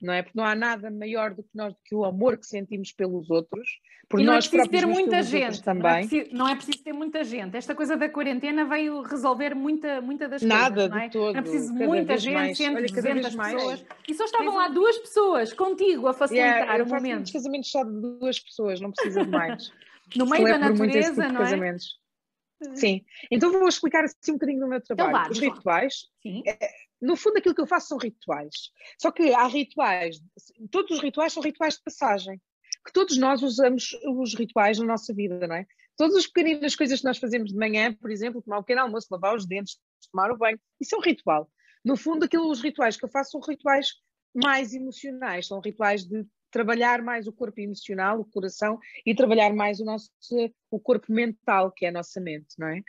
não 0.00 0.12
é? 0.12 0.22
Porque 0.22 0.38
não 0.38 0.44
há 0.44 0.54
nada 0.54 0.90
maior 0.90 1.34
do 1.34 1.42
que 1.42 1.50
nós 1.54 1.72
do 1.72 1.78
que 1.84 1.94
o 1.94 2.04
amor 2.04 2.38
que 2.38 2.46
sentimos 2.46 2.92
pelos 2.92 3.28
outros. 3.30 3.68
Por 4.08 4.20
e 4.20 4.24
não 4.24 4.34
é 4.34 4.36
preciso 4.36 4.68
ter 4.68 4.86
muita 4.86 5.22
gente 5.22 5.62
também. 5.62 5.82
Não 5.82 5.90
é, 5.90 5.98
preciso, 6.00 6.36
não 6.36 6.48
é, 6.48 6.54
preciso, 6.54 6.84
ter 6.84 6.92
muita 6.92 7.24
gente. 7.24 7.56
Esta 7.56 7.74
coisa 7.74 7.96
da 7.96 8.08
quarentena 8.08 8.64
veio 8.64 9.02
resolver 9.02 9.54
muita, 9.54 10.00
muita 10.00 10.28
das 10.28 10.40
nada 10.42 10.88
coisas. 10.88 10.90
Nada 10.90 11.04
é? 11.04 11.06
de 11.08 11.12
todo. 11.12 11.32
Não 11.32 11.38
é 11.38 11.42
preciso 11.42 11.74
muita 11.74 12.16
gente, 12.16 12.34
mais. 12.34 12.56
100, 12.56 12.76
Olha, 12.76 12.86
200 12.86 13.36
pessoas. 13.36 13.84
E 14.08 14.14
só 14.14 14.24
estavam 14.24 14.54
lá 14.54 14.68
duas 14.68 14.96
pessoas 14.98 15.52
contigo 15.52 16.06
a 16.06 16.14
facilitar 16.14 16.58
yeah, 16.58 16.84
o 16.84 16.88
momento. 16.88 17.28
Eu 17.28 17.32
casamentos 17.32 17.70
só 17.70 17.84
de 17.84 18.00
duas 18.00 18.38
pessoas, 18.38 18.80
não 18.80 18.92
precisa 18.92 19.24
de 19.24 19.30
mais. 19.30 19.72
no 20.16 20.26
meio 20.26 20.44
da 20.44 20.58
natureza, 20.58 21.22
tipo 21.22 21.34
não 21.34 21.44
é? 21.44 21.76
Sim, 22.74 23.04
então 23.30 23.52
vou 23.52 23.68
explicar 23.68 24.04
assim 24.04 24.32
um 24.32 24.34
bocadinho 24.34 24.60
do 24.60 24.68
meu 24.68 24.78
então 24.78 24.96
trabalho. 24.96 25.18
Então, 25.18 25.32
Os 25.32 25.38
rituais, 25.38 25.94
é, 26.46 26.70
no 27.00 27.16
fundo, 27.16 27.38
aquilo 27.38 27.54
que 27.54 27.60
eu 27.60 27.66
faço 27.66 27.88
são 27.88 27.98
rituais. 27.98 28.54
Só 29.00 29.10
que 29.12 29.32
há 29.32 29.46
rituais, 29.46 30.20
todos 30.70 30.96
os 30.96 31.02
rituais 31.02 31.32
são 31.32 31.42
rituais 31.42 31.74
de 31.74 31.82
passagem. 31.82 32.40
Que 32.84 32.92
todos 32.92 33.16
nós 33.16 33.42
usamos 33.42 33.90
os 34.04 34.34
rituais 34.34 34.78
na 34.78 34.86
nossa 34.86 35.12
vida, 35.14 35.46
não 35.46 35.56
é? 35.56 35.66
Todas 35.96 36.16
as 36.16 36.26
pequeninas 36.26 36.76
coisas 36.76 37.00
que 37.00 37.06
nós 37.06 37.18
fazemos 37.18 37.50
de 37.50 37.56
manhã, 37.56 37.92
por 37.92 38.10
exemplo, 38.10 38.40
tomar 38.40 38.58
um 38.58 38.62
pequeno 38.62 38.82
almoço, 38.82 39.08
lavar 39.10 39.36
os 39.36 39.46
dentes, 39.46 39.78
tomar 40.10 40.30
o 40.30 40.36
banho, 40.36 40.58
isso 40.80 40.94
é 40.94 40.98
um 40.98 41.02
ritual. 41.02 41.50
No 41.84 41.96
fundo, 41.96 42.24
aquilo, 42.24 42.50
os 42.50 42.62
rituais 42.62 42.96
que 42.96 43.04
eu 43.04 43.08
faço 43.08 43.32
são 43.32 43.40
rituais 43.40 43.88
mais 44.34 44.74
emocionais, 44.74 45.46
são 45.46 45.60
rituais 45.60 46.04
de 46.04 46.24
trabalhar 46.50 47.02
mais 47.02 47.26
o 47.26 47.32
corpo 47.32 47.60
emocional, 47.60 48.20
o 48.20 48.24
coração, 48.24 48.78
e 49.04 49.14
trabalhar 49.14 49.52
mais 49.54 49.80
o 49.80 49.84
nosso 49.84 50.10
o 50.70 50.80
corpo 50.80 51.12
mental, 51.12 51.72
que 51.72 51.86
é 51.86 51.88
a 51.88 51.92
nossa 51.92 52.20
mente, 52.20 52.54
não 52.58 52.68
é? 52.68 52.82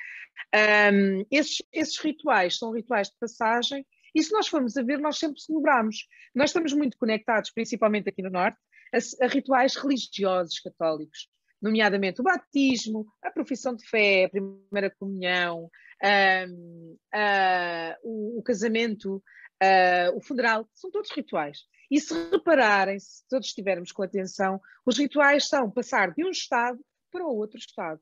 Um, 0.92 1.26
esses, 1.32 1.62
esses 1.72 2.00
rituais 2.00 2.58
são 2.58 2.72
rituais 2.72 3.08
de 3.08 3.16
passagem, 3.20 3.86
e 4.14 4.24
se 4.24 4.32
nós 4.32 4.48
formos 4.48 4.76
a 4.76 4.84
ver, 4.84 5.00
nós 5.00 5.18
sempre 5.20 5.40
celebramos. 5.40 6.08
Nós 6.34 6.50
estamos 6.50 6.74
muito 6.74 6.98
conectados, 6.98 7.52
principalmente 7.52 8.10
aqui 8.10 8.22
no 8.22 8.30
Norte, 8.30 8.58
a, 8.94 9.26
a 9.26 9.28
rituais 9.28 9.76
religiosos 9.76 10.60
católicos, 10.60 11.30
nomeadamente 11.62 12.22
o 12.22 12.24
batismo, 12.24 13.06
a 13.22 13.30
profissão 13.30 13.76
de 13.76 13.88
fé, 13.88 14.26
a 14.26 14.30
primeira 14.30 14.90
comunhão, 14.98 15.70
um, 16.04 16.98
uh, 17.14 17.96
o, 18.04 18.40
o, 18.40 18.44
casamento, 18.44 19.18
uh, 19.18 20.16
o 20.16 20.22
funeral, 20.22 20.68
são 20.74 20.90
todos 20.90 21.12
rituais. 21.12 21.60
E 21.90 22.00
se 22.00 22.14
repararem, 22.30 23.00
se 23.00 23.28
todos 23.28 23.48
estivermos 23.48 23.92
com 23.92 24.04
atenção, 24.04 24.62
os 24.86 24.98
rituais 24.98 25.48
são 25.48 25.72
passar 25.72 26.14
de 26.14 26.24
um 26.24 26.30
estado 26.30 26.80
para 27.12 27.26
outro 27.26 27.58
estado. 27.58 28.00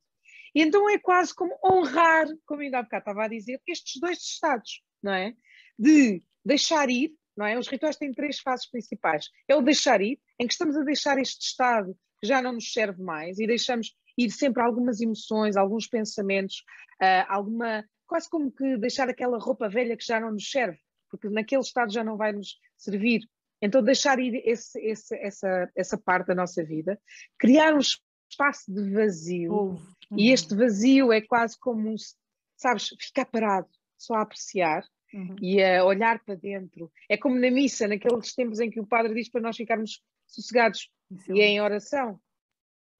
E 0.53 0.61
então 0.61 0.89
é 0.89 0.97
quase 0.97 1.33
como 1.33 1.57
honrar, 1.63 2.27
como 2.45 2.61
ainda 2.61 2.79
há 2.79 2.83
bocado 2.83 3.01
estava 3.01 3.25
a 3.25 3.27
dizer, 3.27 3.61
estes 3.67 3.99
dois 3.99 4.17
estados, 4.17 4.81
não 5.01 5.13
é? 5.13 5.33
De 5.77 6.23
deixar 6.43 6.89
ir, 6.89 7.13
não 7.35 7.45
é? 7.45 7.57
Os 7.57 7.67
rituais 7.67 7.95
têm 7.95 8.11
três 8.11 8.39
fases 8.39 8.69
principais. 8.69 9.29
É 9.47 9.55
o 9.55 9.61
deixar 9.61 10.01
ir, 10.01 10.19
em 10.39 10.47
que 10.47 10.53
estamos 10.53 10.75
a 10.75 10.83
deixar 10.83 11.19
este 11.19 11.45
estado 11.45 11.95
que 12.19 12.27
já 12.27 12.41
não 12.41 12.53
nos 12.53 12.73
serve 12.73 13.01
mais 13.03 13.37
e 13.37 13.45
deixamos 13.45 13.95
ir 14.17 14.31
sempre 14.31 14.63
algumas 14.63 14.99
emoções, 14.99 15.55
alguns 15.55 15.87
pensamentos, 15.87 16.63
uh, 17.01 17.25
alguma, 17.29 17.85
quase 18.07 18.27
como 18.29 18.51
que 18.51 18.77
deixar 18.77 19.07
aquela 19.09 19.37
roupa 19.37 19.69
velha 19.69 19.95
que 19.95 20.05
já 20.05 20.19
não 20.19 20.31
nos 20.31 20.49
serve, 20.49 20.79
porque 21.11 21.29
naquele 21.29 21.61
estado 21.61 21.93
já 21.93 22.03
não 22.03 22.17
vai 22.17 22.33
nos 22.33 22.57
servir. 22.75 23.21
Então, 23.61 23.83
deixar 23.83 24.19
ir 24.19 24.41
esse, 24.45 24.79
esse, 24.79 25.15
essa, 25.15 25.71
essa 25.75 25.97
parte 25.97 26.27
da 26.27 26.35
nossa 26.35 26.63
vida, 26.63 26.99
criar 27.39 27.73
um 27.73 27.79
espaço 27.79 28.71
de 28.71 28.91
vazio, 28.91 29.51
uhum. 29.51 29.77
e 30.17 30.31
este 30.31 30.55
vazio 30.55 31.11
é 31.11 31.21
quase 31.21 31.57
como, 31.59 31.89
um, 31.89 31.95
sabes, 32.55 32.89
ficar 32.99 33.25
parado, 33.25 33.67
só 33.97 34.15
a 34.15 34.21
apreciar 34.21 34.83
uhum. 35.13 35.35
e 35.41 35.63
a 35.63 35.83
olhar 35.83 36.23
para 36.23 36.35
dentro. 36.35 36.91
É 37.09 37.17
como 37.17 37.39
na 37.39 37.49
missa, 37.49 37.87
naqueles 37.87 38.33
tempos 38.35 38.59
em 38.59 38.69
que 38.69 38.79
o 38.79 38.85
padre 38.85 39.13
diz 39.13 39.29
para 39.29 39.41
nós 39.41 39.57
ficarmos 39.57 40.01
sossegados. 40.27 40.91
E 41.29 41.39
é 41.39 41.45
em 41.45 41.61
oração, 41.61 42.19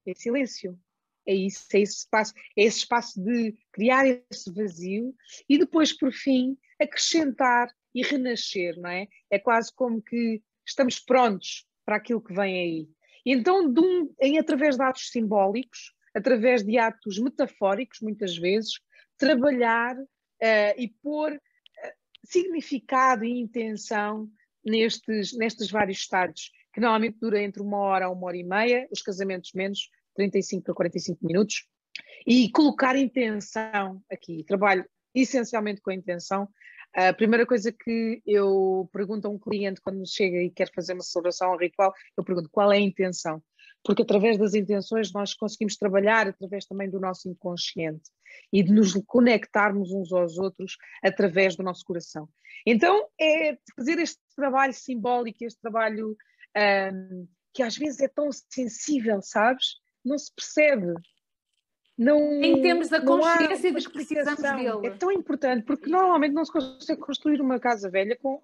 é 0.06 0.14
silêncio. 0.14 0.80
É 1.28 1.34
isso, 1.34 1.68
é 1.74 1.82
esse 1.82 1.98
espaço, 1.98 2.34
é 2.56 2.64
esse 2.64 2.78
espaço 2.78 3.22
de 3.22 3.54
criar 3.74 4.08
esse 4.08 4.50
vazio 4.50 5.14
e 5.50 5.58
depois, 5.58 5.92
por 5.92 6.14
fim, 6.14 6.58
acrescentar 6.82 7.70
e 7.98 8.04
renascer, 8.04 8.80
não 8.80 8.90
é? 8.90 9.08
É 9.30 9.40
quase 9.40 9.74
como 9.74 10.02
que 10.02 10.42
estamos 10.66 11.00
prontos 11.00 11.66
para 11.84 11.96
aquilo 11.96 12.22
que 12.22 12.34
vem 12.34 12.60
aí. 12.60 12.90
Então, 13.26 13.72
de 13.72 13.80
um, 13.80 14.14
em, 14.22 14.38
através 14.38 14.78
de 14.78 14.84
atos 14.84 15.10
simbólicos, 15.10 15.94
através 16.14 16.64
de 16.64 16.78
atos 16.78 17.18
metafóricos, 17.18 18.00
muitas 18.02 18.38
vezes, 18.38 18.74
trabalhar 19.18 19.98
uh, 19.98 20.74
e 20.78 20.94
pôr 21.02 21.34
uh, 21.34 21.40
significado 22.24 23.26
e 23.26 23.40
intenção 23.40 24.30
nestes, 24.64 25.36
nestes 25.36 25.72
vários 25.72 25.98
estados, 25.98 26.52
que 26.74 26.80
normalmente 26.80 27.18
dura 27.20 27.42
entre 27.42 27.62
uma 27.62 27.80
hora 27.80 28.06
a 28.06 28.12
uma 28.12 28.28
hora 28.28 28.38
e 28.38 28.44
meia, 28.44 28.88
os 28.92 29.02
casamentos 29.02 29.52
menos, 29.54 29.90
35 30.16 30.72
a 30.72 30.76
45 30.76 31.26
minutos, 31.26 31.68
e 32.28 32.50
colocar 32.52 32.96
intenção 32.96 34.04
aqui. 34.12 34.44
Trabalho 34.44 34.86
essencialmente 35.16 35.82
com 35.82 35.90
a 35.90 35.96
intenção. 35.96 36.48
A 36.98 37.14
primeira 37.14 37.46
coisa 37.46 37.72
que 37.72 38.22
eu 38.26 38.90
pergunto 38.92 39.28
a 39.28 39.30
um 39.30 39.38
cliente 39.38 39.80
quando 39.80 40.04
chega 40.08 40.38
e 40.38 40.50
quer 40.50 40.70
fazer 40.74 40.94
uma 40.94 41.04
celebração 41.04 41.52
ou 41.52 41.58
ritual, 41.58 41.94
eu 42.18 42.24
pergunto 42.24 42.50
qual 42.50 42.72
é 42.72 42.78
a 42.78 42.82
intenção 42.82 43.42
porque 43.88 44.02
através 44.02 44.38
das 44.38 44.54
intenções 44.54 45.14
nós 45.14 45.34
conseguimos 45.34 45.78
trabalhar 45.78 46.28
através 46.28 46.66
também 46.66 46.90
do 46.90 47.00
nosso 47.00 47.30
inconsciente 47.30 48.10
e 48.52 48.62
de 48.62 48.74
nos 48.74 48.94
conectarmos 49.06 49.92
uns 49.94 50.12
aos 50.12 50.38
outros 50.38 50.78
através 51.02 51.56
do 51.56 51.64
nosso 51.64 51.86
coração. 51.86 52.28
Então 52.66 53.08
é 53.20 53.58
fazer 53.78 53.98
este 54.00 54.20
trabalho 54.36 54.74
simbólico, 54.74 55.38
este 55.42 55.62
trabalho 55.62 56.18
um, 56.94 57.28
que 57.54 57.64
às 57.64 57.78
vezes 57.78 58.02
é 58.02 58.10
tão 58.10 58.30
sensível, 58.32 59.22
sabes? 59.22 59.76
Não 60.04 60.18
se 60.18 60.34
percebe. 60.36 60.94
Não, 61.98 62.20
em 62.44 62.62
termos 62.62 62.90
da 62.90 63.02
consciência 63.02 63.72
de 63.72 63.86
que 63.86 63.92
precisamos 63.92 64.40
dele. 64.40 64.88
É 64.88 64.90
tão 64.92 65.12
importante, 65.12 65.64
porque 65.66 65.90
normalmente 65.90 66.34
não 66.34 66.46
se 66.46 66.52
consegue 66.52 67.02
construir 67.02 67.42
uma 67.42 67.60
casa 67.60 67.90
velha 67.90 68.16
com 68.16 68.40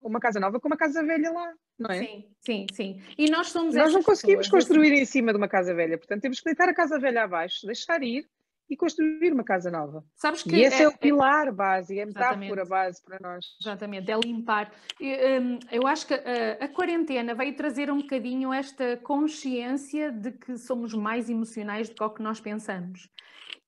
uma 0.00 0.20
casa 0.20 0.38
nova 0.40 0.60
com 0.60 0.68
uma 0.68 0.76
casa 0.76 1.02
velha 1.04 1.30
lá, 1.30 1.52
não 1.78 1.90
é? 1.90 1.98
Sim, 1.98 2.24
sim, 2.40 2.66
sim. 2.72 3.02
E 3.16 3.30
nós 3.30 3.50
somos 3.50 3.74
Nós 3.74 3.92
não 3.92 4.02
conseguimos 4.02 4.46
pessoas, 4.46 4.64
construir 4.64 4.92
assim. 4.92 5.02
em 5.02 5.04
cima 5.04 5.32
de 5.32 5.38
uma 5.38 5.48
casa 5.48 5.74
velha, 5.74 5.98
portanto 5.98 6.22
temos 6.22 6.38
que 6.38 6.44
deitar 6.44 6.68
a 6.68 6.74
casa 6.74 6.98
velha 6.98 7.24
abaixo, 7.24 7.66
deixar 7.66 8.02
ir 8.02 8.28
e 8.68 8.76
construir 8.76 9.32
uma 9.32 9.44
casa 9.44 9.70
nova. 9.70 10.04
Sabes 10.14 10.42
que 10.42 10.54
e 10.54 10.62
esse 10.62 10.82
é, 10.82 10.84
é 10.84 10.88
o 10.88 10.92
é 10.92 10.96
pilar 10.96 11.48
é, 11.48 11.52
base, 11.52 11.98
é 11.98 12.02
a 12.02 12.06
metáfora 12.06 12.64
base 12.64 13.02
para 13.02 13.18
nós. 13.20 13.44
Exatamente, 13.60 14.10
é 14.10 14.18
limpar. 14.18 14.70
Hum, 15.00 15.58
eu 15.72 15.86
acho 15.86 16.06
que 16.06 16.14
a, 16.14 16.64
a 16.64 16.68
quarentena 16.68 17.34
veio 17.34 17.56
trazer 17.56 17.90
um 17.90 17.98
bocadinho 17.98 18.52
esta 18.52 18.96
consciência 18.98 20.12
de 20.12 20.32
que 20.32 20.58
somos 20.58 20.92
mais 20.92 21.30
emocionais 21.30 21.88
do 21.88 21.94
que 21.94 22.02
o 22.02 22.10
que 22.10 22.22
nós 22.22 22.40
pensamos. 22.40 23.08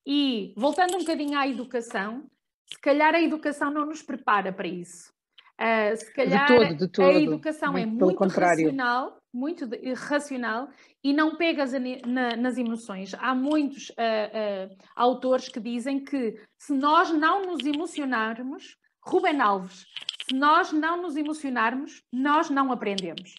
E 0.05 0.53
voltando 0.55 0.95
um 0.95 0.99
bocadinho 0.99 1.37
à 1.37 1.47
educação, 1.47 2.25
se 2.65 2.79
calhar 2.79 3.13
a 3.13 3.21
educação 3.21 3.71
não 3.71 3.85
nos 3.85 4.01
prepara 4.01 4.51
para 4.51 4.67
isso. 4.67 5.11
Uh, 5.59 5.95
se 5.95 6.11
calhar 6.13 6.47
de 6.47 6.55
todo, 6.55 6.75
de 6.75 6.87
todo. 6.87 7.07
a 7.07 7.13
educação 7.13 7.73
muito 7.73 7.83
é 7.83 7.85
muito 7.85 8.17
contrário. 8.17 8.65
racional, 8.65 9.20
muito 9.33 9.67
racional 9.95 10.69
e 11.03 11.13
não 11.13 11.35
pegas 11.35 11.71
na, 12.05 12.35
nas 12.35 12.57
emoções. 12.57 13.13
Há 13.13 13.33
muitos 13.33 13.89
uh, 13.89 13.93
uh, 13.93 14.77
autores 14.95 15.47
que 15.47 15.59
dizem 15.59 16.03
que 16.03 16.39
se 16.57 16.73
nós 16.73 17.11
não 17.11 17.45
nos 17.45 17.65
emocionarmos, 17.65 18.77
Ruben 19.03 19.39
Alves, 19.41 19.85
se 20.27 20.35
nós 20.35 20.71
não 20.71 21.01
nos 21.01 21.15
emocionarmos, 21.15 22.03
nós 22.11 22.49
não 22.49 22.71
aprendemos. 22.71 23.35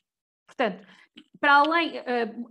Portanto, 0.47 0.87
para 1.39 1.57
além, 1.57 1.95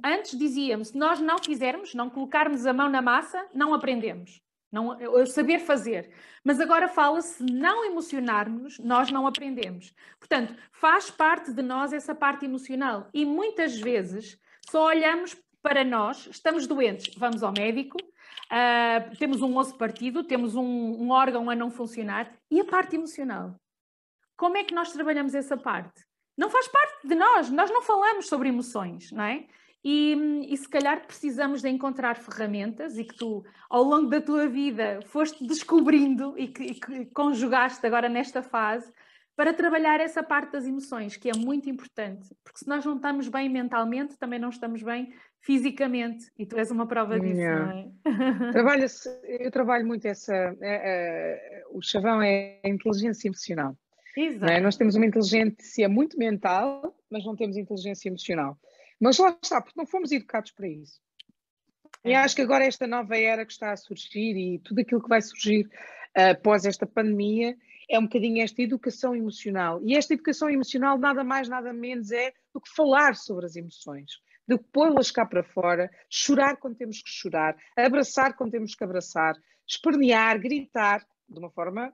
antes 0.04 0.38
dizíamos, 0.38 0.90
se 0.90 0.98
nós 0.98 1.20
não 1.20 1.38
fizermos, 1.38 1.94
não 1.94 2.10
colocarmos 2.10 2.66
a 2.66 2.74
mão 2.74 2.90
na 2.90 3.02
massa, 3.02 3.48
não 3.54 3.74
aprendemos 3.74 4.42
não, 4.72 4.98
saber 5.26 5.60
fazer. 5.60 6.12
Mas 6.44 6.60
agora 6.60 6.88
fala-se 6.88 7.44
não 7.44 7.86
emocionarmos, 7.86 8.80
nós 8.80 9.12
não 9.12 9.28
aprendemos. 9.28 9.94
Portanto, 10.18 10.56
faz 10.72 11.12
parte 11.12 11.52
de 11.52 11.62
nós 11.62 11.92
essa 11.92 12.16
parte 12.16 12.46
emocional. 12.46 13.10
E 13.14 13.26
muitas 13.26 13.80
vezes 13.80 14.40
só 14.70 14.86
olhamos 14.86 15.36
para 15.62 15.84
nós, 15.84 16.28
estamos 16.28 16.66
doentes, 16.66 17.14
vamos 17.16 17.44
ao 17.44 17.52
médico, 17.52 17.98
uh, 18.02 19.18
temos 19.18 19.42
um 19.42 19.56
osso 19.58 19.78
partido, 19.78 20.24
temos 20.24 20.56
um, 20.56 20.64
um 20.64 21.12
órgão 21.12 21.50
a 21.50 21.56
não 21.56 21.70
funcionar. 21.70 22.34
E 22.50 22.60
a 22.60 22.66
parte 22.66 22.96
emocional? 22.96 23.56
Como 24.38 24.58
é 24.58 24.64
que 24.64 24.74
nós 24.74 24.92
trabalhamos 24.92 25.36
essa 25.36 25.56
parte? 25.56 26.04
Não 26.38 26.50
faz 26.50 26.68
parte 26.68 27.08
de 27.08 27.14
nós, 27.14 27.50
nós 27.52 27.70
não 27.70 27.84
falamos 27.84 28.28
sobre 28.28 28.50
emoções, 28.50 29.12
não 29.12 29.24
é? 29.24 29.46
E, 29.84 30.46
e, 30.48 30.56
se 30.58 30.70
calhar 30.70 31.06
precisamos 31.08 31.62
de 31.62 31.70
encontrar 31.70 32.16
ferramentas 32.16 33.00
e 33.00 33.04
que 33.04 33.16
tu, 33.16 33.44
ao 33.68 33.84
longo 33.84 34.10
da 34.10 34.22
tua 34.22 34.48
vida, 34.48 35.00
foste 35.06 35.44
descobrindo 35.46 36.36
e 36.38 36.48
que, 36.48 36.64
e 36.64 36.74
que, 36.76 37.06
conjugaste 37.08 37.86
agora 37.88 38.08
nesta 38.08 38.44
fase 38.44 38.92
para 39.36 39.54
trabalhar 39.54 40.00
essa 40.00 40.22
parte 40.22 40.52
das 40.52 40.68
emoções, 40.68 41.18
que 41.18 41.30
é 41.30 41.34
muito 41.36 41.68
importante, 41.68 42.30
porque 42.44 42.60
se 42.60 42.68
nós 42.68 42.86
não 42.86 42.98
estamos 42.98 43.28
bem 43.28 43.50
mentalmente, 43.50 44.18
também 44.20 44.38
não 44.38 44.50
estamos 44.50 44.84
bem 44.84 45.14
fisicamente, 45.40 46.32
e 46.38 46.46
tu 46.46 46.60
és 46.60 46.70
uma 46.70 46.86
prova 46.86 47.20
disso, 47.20 47.40
yeah. 47.40 47.66
não 47.66 47.72
é? 47.72 47.88
Eu 49.44 49.50
trabalho 49.50 49.88
muito 49.88 50.06
essa, 50.06 50.36
é, 50.36 50.56
é, 50.62 51.64
o 51.72 51.82
chavão 51.82 52.22
é 52.22 52.60
a 52.64 52.70
inteligência 52.70 53.28
emocional. 53.28 53.76
É? 54.16 54.22
Exato. 54.22 54.52
É? 54.52 54.60
Nós 54.60 54.76
temos 54.76 54.96
uma 54.96 55.06
inteligência 55.08 55.90
muito 55.90 56.20
mental, 56.20 56.96
mas 57.10 57.26
não 57.26 57.36
temos 57.36 57.58
inteligência 57.58 58.10
emocional. 58.10 58.56
Mas 59.02 59.18
lá 59.18 59.36
está, 59.42 59.60
porque 59.60 59.80
não 59.80 59.88
fomos 59.88 60.12
educados 60.12 60.52
para 60.52 60.68
isso. 60.68 61.02
E 62.06 62.12
é. 62.12 62.16
acho 62.16 62.36
que 62.36 62.42
agora 62.42 62.66
esta 62.66 62.86
nova 62.86 63.18
era 63.18 63.46
que 63.46 63.52
está 63.52 63.72
a 63.72 63.78
surgir 63.78 64.38
e 64.38 64.60
tudo 64.60 64.80
aquilo 64.82 65.02
que 65.02 65.10
vai 65.10 65.22
surgir 65.22 65.66
uh, 66.16 66.32
após 66.32 66.66
esta 66.66 66.86
pandemia 66.86 67.58
é 67.90 68.00
um 68.00 68.04
bocadinho 68.04 68.44
esta 68.44 68.62
educação 68.62 69.16
emocional. 69.16 69.82
E 69.84 69.96
esta 69.96 70.14
educação 70.14 70.50
emocional 70.50 70.98
nada 70.98 71.24
mais, 71.24 71.50
nada 71.50 71.74
menos 71.74 72.12
é 72.12 72.32
do 72.54 72.62
que 72.62 72.70
falar 72.70 73.16
sobre 73.16 73.46
as 73.46 73.56
emoções, 73.56 74.22
de 74.48 74.58
pô-las 74.58 75.12
cá 75.12 75.26
para 75.26 75.44
fora, 75.44 75.90
chorar 76.10 76.58
quando 76.58 76.78
temos 76.78 77.02
que 77.02 77.10
chorar, 77.10 77.56
abraçar 77.76 78.36
quando 78.36 78.52
temos 78.52 78.76
que 78.76 78.84
abraçar, 78.84 79.36
espernear, 79.68 80.40
gritar, 80.40 81.06
de 81.28 81.40
uma 81.40 81.50
forma 81.50 81.92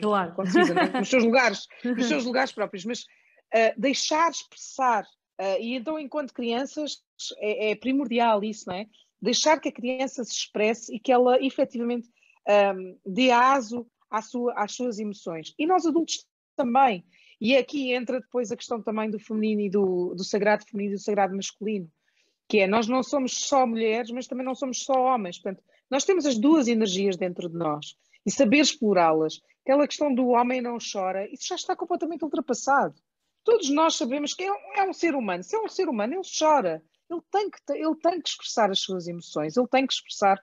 claro. 0.00 0.34
concisa, 0.34 0.74
é? 0.74 0.88
nos 0.98 1.08
seus 1.08 1.24
lugares, 1.24 1.66
nos 1.84 2.08
seus 2.08 2.24
lugares 2.24 2.52
próprios, 2.52 2.84
mas 2.84 3.02
uh, 3.02 3.78
deixar 3.78 4.30
expressar 4.30 5.06
Uh, 5.40 5.60
e 5.60 5.74
então, 5.74 5.98
enquanto 5.98 6.32
crianças, 6.32 7.02
é, 7.38 7.70
é, 7.70 7.76
primordial 7.76 8.42
isso, 8.42 8.64
não 8.66 8.74
é? 8.74 8.86
Deixar 9.20 9.60
que 9.60 9.68
a 9.68 9.72
criança 9.72 10.24
se 10.24 10.32
expresse 10.32 10.94
e 10.94 10.98
que 10.98 11.12
ela 11.12 11.42
efetivamente 11.44 12.08
um, 12.74 12.98
dê 13.04 13.30
aso 13.30 13.86
à 14.10 14.22
sua, 14.22 14.54
às 14.54 14.72
suas 14.72 14.98
emoções. 14.98 15.54
E 15.58 15.66
nós 15.66 15.84
adultos 15.84 16.26
também. 16.56 17.04
E 17.40 17.56
aqui 17.56 17.92
entra 17.92 18.20
depois 18.20 18.50
a 18.50 18.56
questão 18.56 18.80
também 18.80 19.10
do 19.10 19.18
feminino 19.18 19.60
e 19.60 19.70
do, 19.70 20.14
do 20.14 20.24
sagrado 20.24 20.64
feminino 20.64 20.94
e 20.94 20.96
do 20.96 21.02
sagrado 21.02 21.36
masculino, 21.36 21.90
que 22.48 22.60
é 22.60 22.66
nós 22.66 22.86
não 22.86 23.02
somos 23.02 23.32
só 23.32 23.66
mulheres, 23.66 24.10
mas 24.10 24.26
também 24.26 24.44
não 24.44 24.54
somos 24.54 24.82
só 24.82 24.94
homens. 24.94 25.38
Portanto, 25.38 25.62
nós 25.90 26.04
temos 26.04 26.24
as 26.24 26.38
duas 26.38 26.66
energias 26.66 27.16
dentro 27.16 27.48
de 27.48 27.56
nós 27.56 27.94
e 28.24 28.30
saber 28.30 28.58
explorá-las. 28.58 29.40
Aquela 29.62 29.86
questão 29.86 30.14
do 30.14 30.28
homem 30.28 30.62
não 30.62 30.78
chora, 30.78 31.28
isso 31.30 31.46
já 31.48 31.56
está 31.56 31.76
completamente 31.76 32.24
ultrapassado. 32.24 32.94
Todos 33.46 33.70
nós 33.70 33.94
sabemos 33.94 34.34
que 34.34 34.42
é 34.42 34.52
um, 34.52 34.72
é 34.74 34.88
um 34.88 34.92
ser 34.92 35.14
humano. 35.14 35.40
Se 35.44 35.54
é 35.54 35.60
um 35.60 35.68
ser 35.68 35.88
humano, 35.88 36.14
ele 36.14 36.28
chora. 36.36 36.82
Ele 37.08 37.20
tem, 37.30 37.48
que, 37.48 37.58
ele 37.72 37.94
tem 38.02 38.20
que 38.20 38.28
expressar 38.28 38.72
as 38.72 38.80
suas 38.80 39.06
emoções. 39.06 39.56
Ele 39.56 39.68
tem 39.68 39.86
que 39.86 39.92
expressar. 39.92 40.42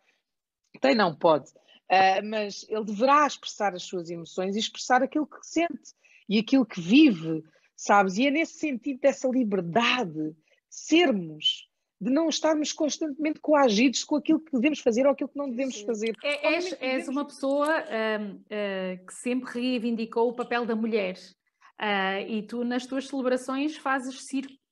Tem, 0.79 0.95
não 0.95 1.13
pode. 1.13 1.51
Uh, 1.91 2.23
mas 2.23 2.65
ele 2.69 2.85
deverá 2.85 3.27
expressar 3.27 3.75
as 3.75 3.83
suas 3.83 4.09
emoções 4.09 4.55
e 4.55 4.59
expressar 4.59 5.03
aquilo 5.03 5.27
que 5.27 5.37
sente 5.45 5.91
e 6.29 6.39
aquilo 6.39 6.65
que 6.65 6.79
vive, 6.79 7.43
sabes? 7.75 8.17
E 8.17 8.25
é 8.25 8.31
nesse 8.31 8.53
sentido 8.53 9.01
dessa 9.01 9.27
liberdade, 9.27 10.33
sermos, 10.69 11.67
de 11.99 12.09
não 12.09 12.29
estarmos 12.29 12.71
constantemente 12.71 13.41
coagidos 13.41 14.05
com 14.05 14.15
aquilo 14.15 14.39
que 14.39 14.53
devemos 14.53 14.79
fazer 14.79 15.05
ou 15.05 15.11
aquilo 15.11 15.29
que 15.29 15.37
não 15.37 15.49
devemos 15.49 15.75
Sim. 15.75 15.85
fazer. 15.85 16.15
É, 16.23 16.53
és, 16.53 16.73
és, 16.79 17.07
uma 17.09 17.25
pessoa 17.25 17.67
uh, 17.67 18.33
uh, 18.33 19.05
que 19.05 19.13
sempre 19.13 19.51
reivindicou 19.51 20.29
o 20.29 20.33
papel 20.33 20.65
da 20.65 20.75
mulher. 20.75 21.17
Uh, 21.81 22.21
e 22.27 22.43
tu, 22.43 22.63
nas 22.63 22.85
tuas 22.85 23.07
celebrações, 23.07 23.77
fazes 23.77 24.25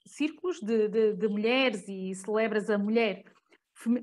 círculos 0.06 0.60
de, 0.60 0.88
de, 0.88 1.14
de, 1.14 1.28
mulheres 1.28 1.88
e 1.88 2.14
celebras 2.16 2.70
a 2.70 2.78
mulher, 2.78 3.24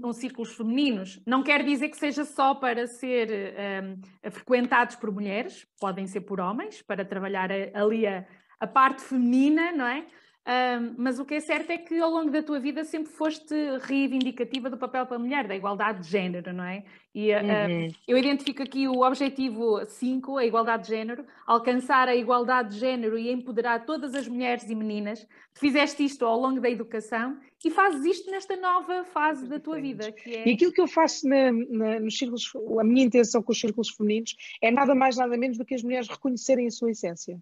um, 0.05 0.13
círculos 0.13 0.55
femininos. 0.55 1.21
Não 1.27 1.43
quer 1.43 1.65
dizer 1.65 1.89
que 1.89 1.97
seja 1.97 2.25
só 2.25 2.55
para 2.55 2.87
ser 2.87 3.55
um, 3.85 4.31
frequentados 4.31 4.97
por 4.97 5.13
mulheres, 5.13 5.67
podem 5.81 6.07
ser 6.07 6.23
por 6.23 6.41
homens, 6.41 6.83
para 6.83 7.05
trabalhar 7.05 7.51
ali 7.75 8.07
a, 8.07 8.27
a, 8.61 8.67
parte 8.67 9.03
feminina, 9.03 9.73
não 9.73 9.87
é? 9.87 10.07
Um, 10.49 10.95
mas 10.97 11.19
o 11.19 11.27
que 11.27 11.35
é 11.35 11.41
certo 11.41 11.69
é 11.69 11.77
que 11.77 12.01
ao 12.01 12.09
longo 12.09 12.31
da 12.31 12.43
tua 12.43 12.59
vida 12.59 12.83
sempre 12.83 13.13
foste 13.13 13.55
reivindicativa 13.83 14.71
do 14.71 14.79
papel 14.79 15.05
para 15.05 15.17
a 15.17 15.19
mulher, 15.19 15.47
da 15.47 15.55
igualdade 15.55 16.01
de 16.01 16.09
género, 16.09 16.55
não 16.55 16.65
é? 16.65 16.85
E 17.15 17.31
uh, 17.35 17.37
uhum. 17.37 17.89
eu 18.07 18.17
identifico 18.17 18.63
aqui 18.63 18.89
o 18.89 19.03
objetivo 19.03 19.85
5, 19.85 20.39
a 20.39 20.47
igualdade 20.47 20.85
de 20.85 20.89
género, 20.89 21.27
alcançar 21.47 22.09
a 22.09 22.17
igualdade 22.17 22.71
de 22.71 22.81
género 22.81 23.19
e 23.19 23.31
empoderar 23.31 23.85
todas 23.85 24.15
as 24.15 24.27
mulheres 24.27 24.63
e 24.71 24.75
meninas. 24.75 25.21
Tu 25.53 25.61
fizeste 25.61 26.03
isto 26.03 26.25
ao 26.25 26.41
longo 26.41 26.63
da 26.63 26.71
educação 26.71 27.39
e 27.63 27.71
fazes 27.71 28.03
isto 28.07 28.31
nesta 28.31 28.57
nova 28.57 29.05
fase 29.05 29.47
da 29.47 29.61
tua 29.61 29.79
vida. 29.79 30.15
É... 30.25 30.49
E 30.49 30.55
aquilo 30.55 30.73
que 30.73 30.81
eu 30.81 30.89
faço 30.89 31.29
na, 31.29 31.53
na, 31.53 32.01
nos 32.01 32.17
círculos, 32.17 32.51
a 32.81 32.85
minha 32.85 33.05
intenção 33.05 33.43
com 33.43 33.53
os 33.53 33.61
círculos 33.61 33.91
femininos 33.91 34.35
é 34.63 34.71
nada 34.71 34.95
mais, 34.95 35.15
nada 35.15 35.37
menos 35.37 35.59
do 35.59 35.65
que 35.67 35.75
as 35.75 35.83
mulheres 35.83 36.09
reconhecerem 36.09 36.67
a 36.67 36.71
sua 36.71 36.91
essência 36.91 37.39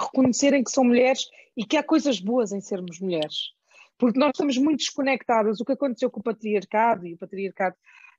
reconhecerem 0.00 0.64
que 0.64 0.70
são 0.70 0.84
mulheres 0.84 1.28
e 1.56 1.64
que 1.64 1.76
há 1.76 1.82
coisas 1.82 2.20
boas 2.20 2.52
em 2.52 2.60
sermos 2.60 3.00
mulheres. 3.00 3.52
Porque 3.98 4.18
nós 4.18 4.30
estamos 4.30 4.58
muito 4.58 4.78
desconectadas. 4.78 5.60
O 5.60 5.64
que 5.64 5.72
aconteceu 5.72 6.10
com 6.10 6.20
o 6.20 6.22
patriarcado, 6.22 7.06
e 7.06 7.14
o 7.14 7.18
patriarcado 7.18 7.76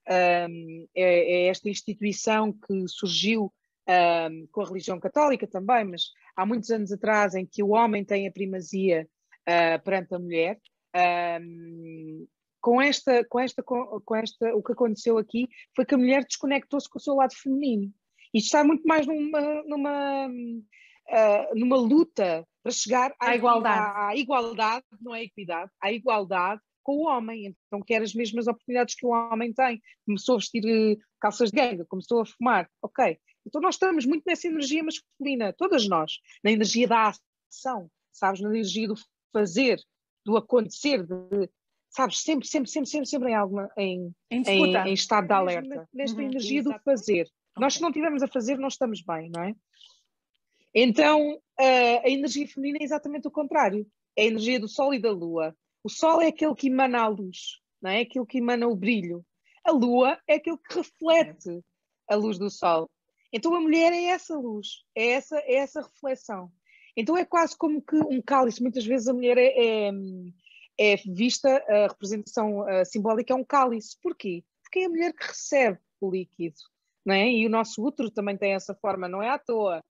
um, 0.08 0.86
é, 0.94 1.44
é, 1.44 1.46
esta 1.48 1.68
instituição 1.68 2.52
que 2.52 2.88
surgiu 2.88 3.52
um, 3.88 4.46
com 4.50 4.62
a 4.62 4.66
religião 4.66 4.98
católica 4.98 5.46
também, 5.46 5.84
mas 5.84 6.10
há 6.34 6.46
muitos 6.46 6.70
anos 6.70 6.92
atrás 6.92 7.34
em 7.34 7.46
que 7.46 7.62
o 7.62 7.70
homem 7.70 8.04
tem 8.04 8.26
a 8.26 8.32
primazia 8.32 9.08
uh, 9.42 9.82
perante 9.82 10.14
a 10.14 10.18
mulher. 10.18 10.58
Um, 11.40 12.26
com 12.60 12.80
esta, 12.80 13.24
com 13.26 13.38
esta, 13.38 13.62
com, 13.62 14.16
esta, 14.16 14.54
o 14.56 14.62
que 14.62 14.72
aconteceu 14.72 15.18
aqui 15.18 15.48
foi 15.74 15.84
que 15.84 15.94
a 15.94 15.98
mulher 15.98 16.24
desconectou-se 16.24 16.88
com 16.88 16.98
o 16.98 17.02
seu 17.02 17.14
lado 17.14 17.34
feminino. 17.34 17.92
Isto 18.34 18.46
está 18.46 18.64
muito 18.64 18.86
mais 18.88 19.06
numa, 19.06 19.62
numa 19.64 20.28
uh, 21.06 21.54
numa 21.54 21.76
luta 21.76 22.46
para 22.66 22.72
chegar 22.72 23.14
à, 23.20 23.28
à 23.28 23.36
igualdade. 23.36 23.78
À, 23.78 24.08
à, 24.08 24.16
igualdade, 24.16 24.84
não 25.00 25.14
é 25.14 25.22
equidade, 25.22 25.70
à 25.80 25.92
igualdade 25.92 26.60
com 26.82 26.96
o 26.96 27.06
homem. 27.06 27.54
Então 27.66 27.80
quer 27.80 28.02
as 28.02 28.12
mesmas 28.12 28.48
oportunidades 28.48 28.96
que 28.96 29.06
o 29.06 29.10
homem 29.10 29.52
tem. 29.52 29.80
Começou 30.04 30.34
a 30.34 30.38
vestir 30.38 30.64
uh, 30.64 30.98
calças 31.20 31.52
de 31.52 31.56
ganga, 31.56 31.84
começou 31.84 32.22
a 32.22 32.26
fumar, 32.26 32.68
ok. 32.82 33.16
Então 33.46 33.60
nós 33.60 33.76
estamos 33.76 34.04
muito 34.04 34.24
nessa 34.26 34.48
energia 34.48 34.82
masculina, 34.82 35.52
todas 35.52 35.86
nós, 35.88 36.18
na 36.42 36.50
energia 36.50 36.88
da 36.88 37.12
ação, 37.48 37.88
sabes, 38.10 38.40
na 38.40 38.48
energia 38.48 38.88
do 38.88 38.94
fazer, 39.32 39.78
do 40.24 40.36
acontecer, 40.36 41.06
de, 41.06 41.48
sabes, 41.88 42.20
sempre, 42.20 42.48
sempre, 42.48 42.68
sempre, 42.68 42.90
sempre, 42.90 43.06
sempre 43.08 43.30
em 43.30 43.34
alguma, 43.36 43.70
em, 43.78 44.12
em, 44.28 44.42
em, 44.42 44.76
em 44.88 44.92
estado 44.92 45.28
de 45.28 45.32
alerta, 45.32 45.88
nesta 45.94 46.20
uhum, 46.20 46.26
energia 46.26 46.58
exatamente. 46.58 46.80
do 46.80 46.84
fazer. 46.84 47.22
Okay. 47.22 47.32
Nós 47.58 47.74
se 47.74 47.80
não 47.80 47.90
estivermos 47.90 48.24
a 48.24 48.26
fazer, 48.26 48.58
não 48.58 48.66
estamos 48.66 49.00
bem, 49.02 49.30
não 49.30 49.44
é? 49.44 49.54
Então, 50.78 51.40
a 51.58 52.06
energia 52.06 52.46
feminina 52.46 52.80
é 52.82 52.84
exatamente 52.84 53.26
o 53.26 53.30
contrário. 53.30 53.90
É 54.14 54.24
a 54.24 54.26
energia 54.26 54.60
do 54.60 54.68
Sol 54.68 54.92
e 54.92 55.00
da 55.00 55.10
Lua. 55.10 55.56
O 55.82 55.88
Sol 55.88 56.20
é 56.20 56.26
aquele 56.26 56.54
que 56.54 56.66
emana 56.66 57.00
a 57.00 57.08
luz, 57.08 57.62
não 57.80 57.90
é? 57.90 58.00
Aquilo 58.00 58.26
que 58.26 58.36
emana 58.36 58.68
o 58.68 58.76
brilho. 58.76 59.24
A 59.64 59.72
Lua 59.72 60.20
é 60.28 60.34
aquele 60.34 60.58
que 60.58 60.74
reflete 60.74 61.64
a 62.06 62.14
luz 62.14 62.38
do 62.38 62.50
Sol. 62.50 62.90
Então 63.32 63.54
a 63.54 63.60
mulher 63.60 63.90
é 63.94 64.04
essa 64.04 64.36
luz, 64.38 64.84
é 64.94 65.12
essa, 65.12 65.38
é 65.38 65.54
essa 65.54 65.80
reflexão. 65.80 66.52
Então 66.94 67.16
é 67.16 67.24
quase 67.24 67.56
como 67.56 67.80
que 67.80 67.96
um 67.96 68.20
cálice. 68.20 68.60
Muitas 68.60 68.84
vezes 68.84 69.08
a 69.08 69.14
mulher 69.14 69.38
é, 69.38 69.88
é, 69.88 69.92
é 70.78 70.96
vista, 70.96 71.48
a 71.68 71.88
representação 71.88 72.68
a 72.68 72.84
simbólica 72.84 73.32
é 73.32 73.36
um 73.36 73.44
cálice. 73.44 73.96
Porquê? 74.02 74.44
Porque 74.62 74.80
é 74.80 74.84
a 74.84 74.90
mulher 74.90 75.14
que 75.14 75.26
recebe 75.26 75.78
o 76.02 76.10
líquido. 76.10 76.56
Não 77.02 77.14
é? 77.14 77.30
E 77.30 77.46
o 77.46 77.50
nosso 77.50 77.82
útero 77.82 78.10
também 78.10 78.36
tem 78.36 78.52
essa 78.52 78.74
forma, 78.74 79.08
não 79.08 79.22
é 79.22 79.30
à 79.30 79.38
toa 79.38 79.82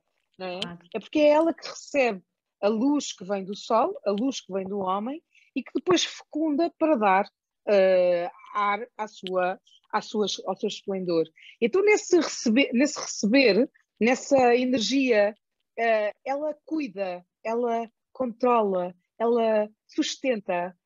é? 0.45 0.61
É 0.95 1.01
porque 1.01 1.21
é 1.21 1.29
ela 1.29 1.55
que 1.55 1.67
recebe 1.67 2.23
a 2.61 2.69
luz 2.69 3.13
que 3.13 3.25
vem 3.25 3.45
do 3.45 3.55
sol, 3.55 3.99
a 4.05 4.11
luz 4.11 4.41
que 4.41 4.53
vem 4.53 4.65
do 4.65 4.79
homem 4.79 5.23
e 5.55 5.63
que 5.63 5.71
depois 5.75 6.05
fecunda 6.05 6.73
para 6.79 6.97
dar 6.97 7.27
uh, 7.27 8.31
ar 8.55 8.87
à 8.97 9.07
sua, 9.07 9.61
à 9.93 10.01
sua, 10.01 10.27
ao 10.47 10.57
seu 10.57 10.69
esplendor. 10.69 11.27
Então, 11.61 11.83
nesse 11.83 12.17
receber, 12.17 12.71
nesse 12.73 12.99
receber 13.01 13.71
nessa 14.01 14.55
energia, 14.55 15.35
uh, 15.79 16.19
ela 16.25 16.55
cuida, 16.65 17.25
ela 17.43 17.91
controla, 18.13 18.95
ela 19.19 19.69
sustenta, 19.87 20.77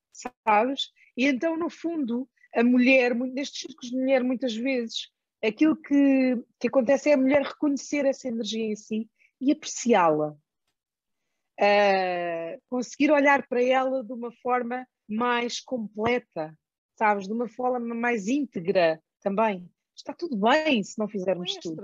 sabes? 0.45 0.91
E 1.17 1.27
então, 1.27 1.57
no 1.57 1.69
fundo, 1.69 2.29
a 2.55 2.63
mulher, 2.63 3.15
nestes 3.15 3.61
círculos 3.61 3.91
de 3.91 3.97
mulher, 3.97 4.23
muitas 4.23 4.55
vezes, 4.55 5.09
aquilo 5.43 5.77
que, 5.77 6.37
que 6.59 6.69
acontece 6.69 7.11
é 7.11 7.15
a 7.15 7.17
mulher 7.17 7.43
reconhecer 7.43 8.05
essa 8.05 8.29
energia 8.29 8.65
em 8.65 8.77
si 8.77 9.09
e 9.41 9.53
apreciá-la. 9.53 10.37
Uh, 11.61 12.61
conseguir 12.69 13.11
olhar 13.11 13.47
para 13.47 13.63
ela 13.63 14.03
de 14.03 14.13
uma 14.13 14.33
forma 14.43 14.87
mais 15.09 15.61
completa, 15.61 16.57
sabes? 16.97 17.27
De 17.27 17.33
uma 17.33 17.49
forma 17.49 17.95
mais 17.95 18.29
íntegra 18.29 19.03
também. 19.21 19.71
Está 19.95 20.15
tudo 20.15 20.37
bem 20.37 20.83
se 20.83 20.99
não 20.99 21.07
fizermos 21.07 21.53
não 21.53 21.59
é 21.59 21.61
tudo. 21.61 21.83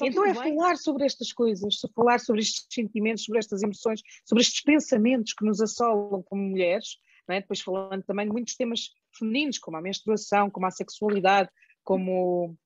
então 0.00 0.24
é 0.24 0.32
bem. 0.32 0.56
falar 0.56 0.76
sobre 0.76 1.04
estas 1.04 1.32
coisas, 1.32 1.78
falar 1.94 2.18
sobre 2.18 2.40
estes 2.40 2.66
sentimentos, 2.70 3.24
sobre 3.24 3.40
estas 3.40 3.62
emoções, 3.62 4.00
sobre 4.24 4.42
estes 4.42 4.62
pensamentos 4.62 5.34
que 5.34 5.44
nos 5.44 5.60
assolam 5.60 6.22
como 6.22 6.42
mulheres, 6.42 6.96
é? 7.28 7.40
depois 7.40 7.60
falando 7.60 8.02
também 8.04 8.26
de 8.26 8.32
muitos 8.32 8.56
temas 8.56 8.90
femininos, 9.18 9.58
como 9.58 9.76
a 9.76 9.82
menstruação, 9.82 10.50
como 10.50 10.66
a 10.66 10.70
sexualidade, 10.70 11.50
como 11.84 12.56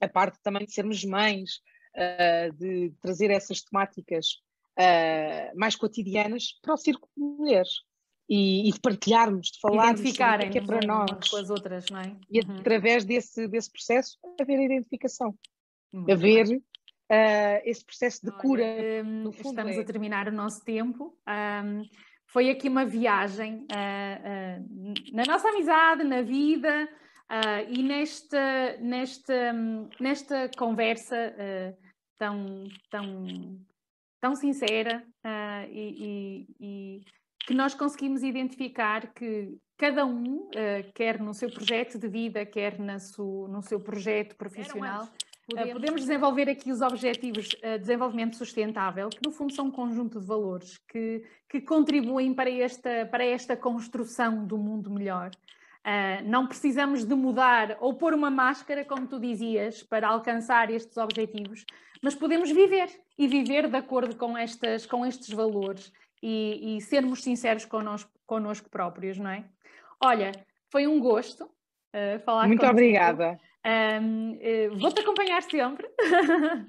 a 0.00 0.08
parte 0.08 0.38
também 0.42 0.66
de 0.66 0.72
sermos 0.72 1.04
mães, 1.04 1.60
uh, 2.00 2.52
de 2.56 2.92
trazer 3.00 3.30
essas 3.30 3.62
temáticas 3.62 4.40
uh, 4.78 5.58
mais 5.58 5.76
cotidianas 5.76 6.58
para 6.62 6.74
o 6.74 6.76
círculo 6.76 7.10
de 7.16 7.22
mulheres. 7.22 7.70
E, 8.32 8.68
e 8.68 8.72
de 8.72 8.78
partilharmos, 8.78 9.48
de 9.48 9.58
falarmos 9.60 10.00
o 10.00 10.04
que 10.04 10.58
é 10.58 10.60
para 10.64 10.86
nós. 10.86 11.28
Com 11.28 11.36
as 11.36 11.50
outras, 11.50 11.86
não 11.90 12.00
é? 12.00 12.16
E 12.30 12.38
uhum. 12.38 12.58
através 12.60 13.04
desse, 13.04 13.48
desse 13.48 13.72
processo 13.72 14.16
haver 14.40 14.56
a 14.56 14.62
identificação, 14.62 15.34
Muito 15.92 16.12
haver 16.12 16.46
uh, 16.46 17.60
esse 17.64 17.84
processo 17.84 18.24
de 18.24 18.30
cura. 18.38 18.62
Olha, 18.62 19.30
estamos 19.30 19.76
é. 19.76 19.80
a 19.80 19.84
terminar 19.84 20.28
o 20.28 20.32
nosso 20.32 20.64
tempo. 20.64 21.18
Um, 21.28 21.82
foi 22.28 22.50
aqui 22.50 22.68
uma 22.68 22.84
viagem 22.84 23.66
uh, 23.66 24.60
uh, 24.62 24.94
na 25.12 25.24
nossa 25.26 25.48
amizade, 25.48 26.04
na 26.04 26.22
vida, 26.22 26.88
Uh, 27.30 27.62
e 27.68 27.80
nesta, 27.84 28.76
nesta, 28.80 29.52
nesta 30.00 30.50
conversa 30.58 31.32
tão, 32.20 32.68
tão, 32.90 33.58
tão 34.20 34.36
sincera 34.36 35.02
uh, 35.24 35.70
e, 35.72 35.96
e, 35.98 36.46
e, 36.60 37.04
que 37.46 37.54
nós 37.54 37.74
conseguimos 37.74 38.22
identificar 38.22 39.12
que 39.14 39.56
cada 39.78 40.04
um, 40.04 40.50
quer 40.94 41.18
no 41.18 41.32
seu 41.32 41.50
projeto 41.50 41.98
de 41.98 42.06
vida, 42.06 42.44
quer 42.44 42.78
na 42.78 42.98
su, 42.98 43.48
no 43.48 43.62
seu 43.62 43.80
projeto 43.80 44.36
profissional, 44.36 45.08
podemos... 45.48 45.72
podemos 45.72 46.00
desenvolver 46.02 46.50
aqui 46.50 46.70
os 46.70 46.82
objetivos 46.82 47.48
de 47.48 47.78
desenvolvimento 47.78 48.36
sustentável, 48.36 49.08
que 49.08 49.26
no 49.26 49.32
fundo 49.32 49.54
são 49.54 49.68
um 49.68 49.70
conjunto 49.70 50.20
de 50.20 50.26
valores 50.26 50.76
que, 50.86 51.24
que 51.48 51.62
contribuem 51.62 52.34
para 52.34 52.50
esta, 52.50 53.06
para 53.06 53.24
esta 53.24 53.56
construção 53.56 54.46
do 54.46 54.58
mundo 54.58 54.90
melhor. 54.90 55.30
Uh, 55.86 56.22
não 56.28 56.46
precisamos 56.46 57.04
de 57.04 57.14
mudar 57.14 57.78
ou 57.80 57.94
pôr 57.94 58.12
uma 58.12 58.30
máscara, 58.30 58.84
como 58.84 59.06
tu 59.06 59.18
dizias, 59.18 59.82
para 59.82 60.08
alcançar 60.08 60.70
estes 60.70 60.96
objetivos, 60.98 61.64
mas 62.02 62.14
podemos 62.14 62.50
viver 62.50 62.88
e 63.16 63.26
viver 63.26 63.68
de 63.68 63.76
acordo 63.76 64.14
com, 64.14 64.36
estas, 64.36 64.84
com 64.84 65.06
estes 65.06 65.30
valores 65.30 65.90
e, 66.22 66.76
e 66.76 66.80
sermos 66.82 67.22
sinceros 67.22 67.64
connosco, 67.64 68.10
connosco 68.26 68.68
próprios, 68.68 69.18
não 69.18 69.30
é? 69.30 69.44
Olha, 70.02 70.32
foi 70.70 70.86
um 70.86 71.00
gosto 71.00 71.44
uh, 71.44 72.20
falar 72.24 72.46
Muito 72.46 72.60
contigo. 72.60 72.78
obrigada. 72.78 73.40
Um, 73.62 74.38
eh, 74.40 74.70
Vou-te 74.78 75.02
acompanhar 75.02 75.42
sempre 75.42 75.86
um, 76.00 76.66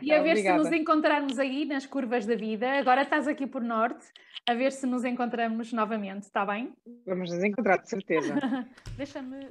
e 0.00 0.10
a 0.10 0.22
ver 0.22 0.30
Obrigada. 0.30 0.64
se 0.64 0.70
nos 0.70 0.72
encontrarmos 0.72 1.38
aí 1.38 1.66
nas 1.66 1.84
curvas 1.84 2.24
da 2.24 2.34
vida. 2.34 2.78
Agora 2.78 3.02
estás 3.02 3.28
aqui 3.28 3.46
por 3.46 3.62
norte, 3.62 4.06
a 4.48 4.54
ver 4.54 4.72
se 4.72 4.86
nos 4.86 5.04
encontramos 5.04 5.74
novamente, 5.74 6.22
está 6.22 6.46
bem? 6.46 6.72
Vamos 7.06 7.30
nos 7.30 7.44
encontrar, 7.44 7.78
de 7.82 7.90
certeza. 7.90 8.34
Deixa-me. 8.96 9.46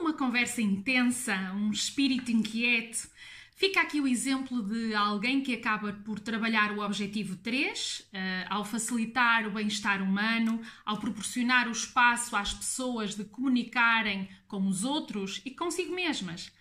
Uma 0.00 0.16
conversa 0.16 0.62
intensa, 0.62 1.34
um 1.52 1.70
espírito 1.72 2.30
inquieto. 2.30 3.08
Fica 3.58 3.80
aqui 3.80 4.00
o 4.00 4.06
exemplo 4.06 4.62
de 4.62 4.94
alguém 4.94 5.40
que 5.40 5.52
acaba 5.52 5.92
por 5.92 6.20
trabalhar 6.20 6.70
o 6.70 6.80
objetivo 6.80 7.34
3, 7.34 7.98
uh, 7.98 8.04
eh, 8.12 8.46
ao 8.48 8.64
facilitar 8.64 9.48
o 9.48 9.50
bem-estar 9.50 10.00
humano, 10.00 10.62
ao 10.86 10.98
proporcionar 10.98 11.66
o 11.66 11.72
espaço 11.72 12.36
às 12.36 12.54
pessoas 12.54 13.16
de 13.16 13.24
comunicarem 13.24 14.28
com 14.46 14.64
os 14.68 14.84
outros 14.84 15.42
e 15.44 15.50
consigo 15.50 15.92
mesmas. 15.92 16.52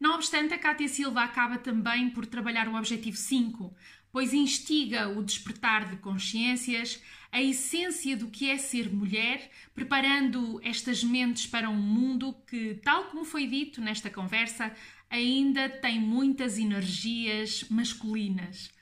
Não 0.00 0.16
obstante, 0.16 0.52
a 0.52 0.58
Cátia 0.58 0.88
Silva 0.88 1.22
acaba 1.22 1.58
também 1.58 2.10
por 2.10 2.26
trabalhar 2.26 2.66
o 2.66 2.74
objetivo 2.74 3.16
5, 3.16 3.72
pois 4.10 4.34
instiga 4.34 5.08
o 5.10 5.22
despertar 5.22 5.88
de 5.88 5.96
consciências, 5.98 7.00
a 7.30 7.40
essência 7.40 8.16
do 8.16 8.28
que 8.28 8.50
é 8.50 8.58
ser 8.58 8.92
mulher, 8.92 9.48
preparando 9.74 10.60
estas 10.64 11.04
mentes 11.04 11.46
para 11.46 11.70
um 11.70 11.80
mundo 11.80 12.34
que, 12.48 12.74
tal 12.82 13.04
como 13.04 13.24
foi 13.24 13.46
dito 13.46 13.80
nesta 13.80 14.10
conversa, 14.10 14.74
ainda 15.12 15.68
tem 15.68 16.00
muitas 16.00 16.58
energias 16.58 17.64
masculinas. 17.68 18.72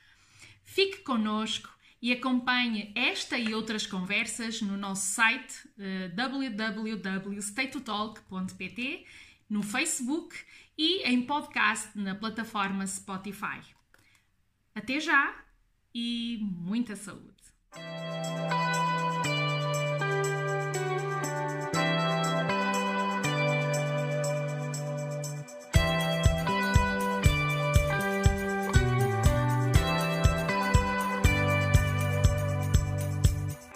Fique 0.63 0.99
conosco 0.99 1.69
e 2.01 2.13
acompanhe 2.13 2.93
esta 2.95 3.37
e 3.37 3.53
outras 3.53 3.85
conversas 3.85 4.61
no 4.61 4.77
nosso 4.77 5.13
site 5.13 5.67
uh, 5.77 6.07
www.statotalk.pt, 6.15 9.05
no 9.49 9.61
Facebook 9.61 10.33
e 10.77 11.03
em 11.03 11.21
podcast 11.21 11.89
na 11.93 12.15
plataforma 12.15 12.87
Spotify. 12.87 13.59
Até 14.73 15.01
já 15.01 15.35
e 15.93 16.39
muita 16.41 16.95
saúde! 16.95 17.41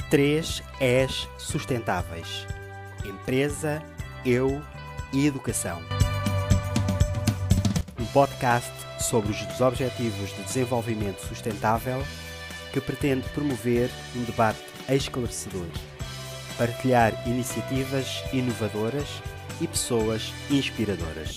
Três 0.10 0.62
És 0.80 1.28
sustentáveis: 1.38 2.46
empresa, 3.04 3.82
eu 4.24 4.62
e 5.12 5.26
educação. 5.26 5.82
Um 8.00 8.06
podcast 8.08 8.72
sobre 9.00 9.32
os 9.32 9.62
Objetivos 9.62 10.30
de 10.36 10.44
Desenvolvimento 10.44 11.22
Sustentável 11.22 12.04
que 12.72 12.80
pretende 12.80 13.28
promover 13.30 13.90
um 14.16 14.24
debate 14.26 14.60
esclarecedor, 14.88 15.68
partilhar 16.56 17.28
iniciativas 17.28 18.24
inovadoras 18.32 19.08
e 19.60 19.68
pessoas 19.68 20.32
inspiradoras. 20.52 21.36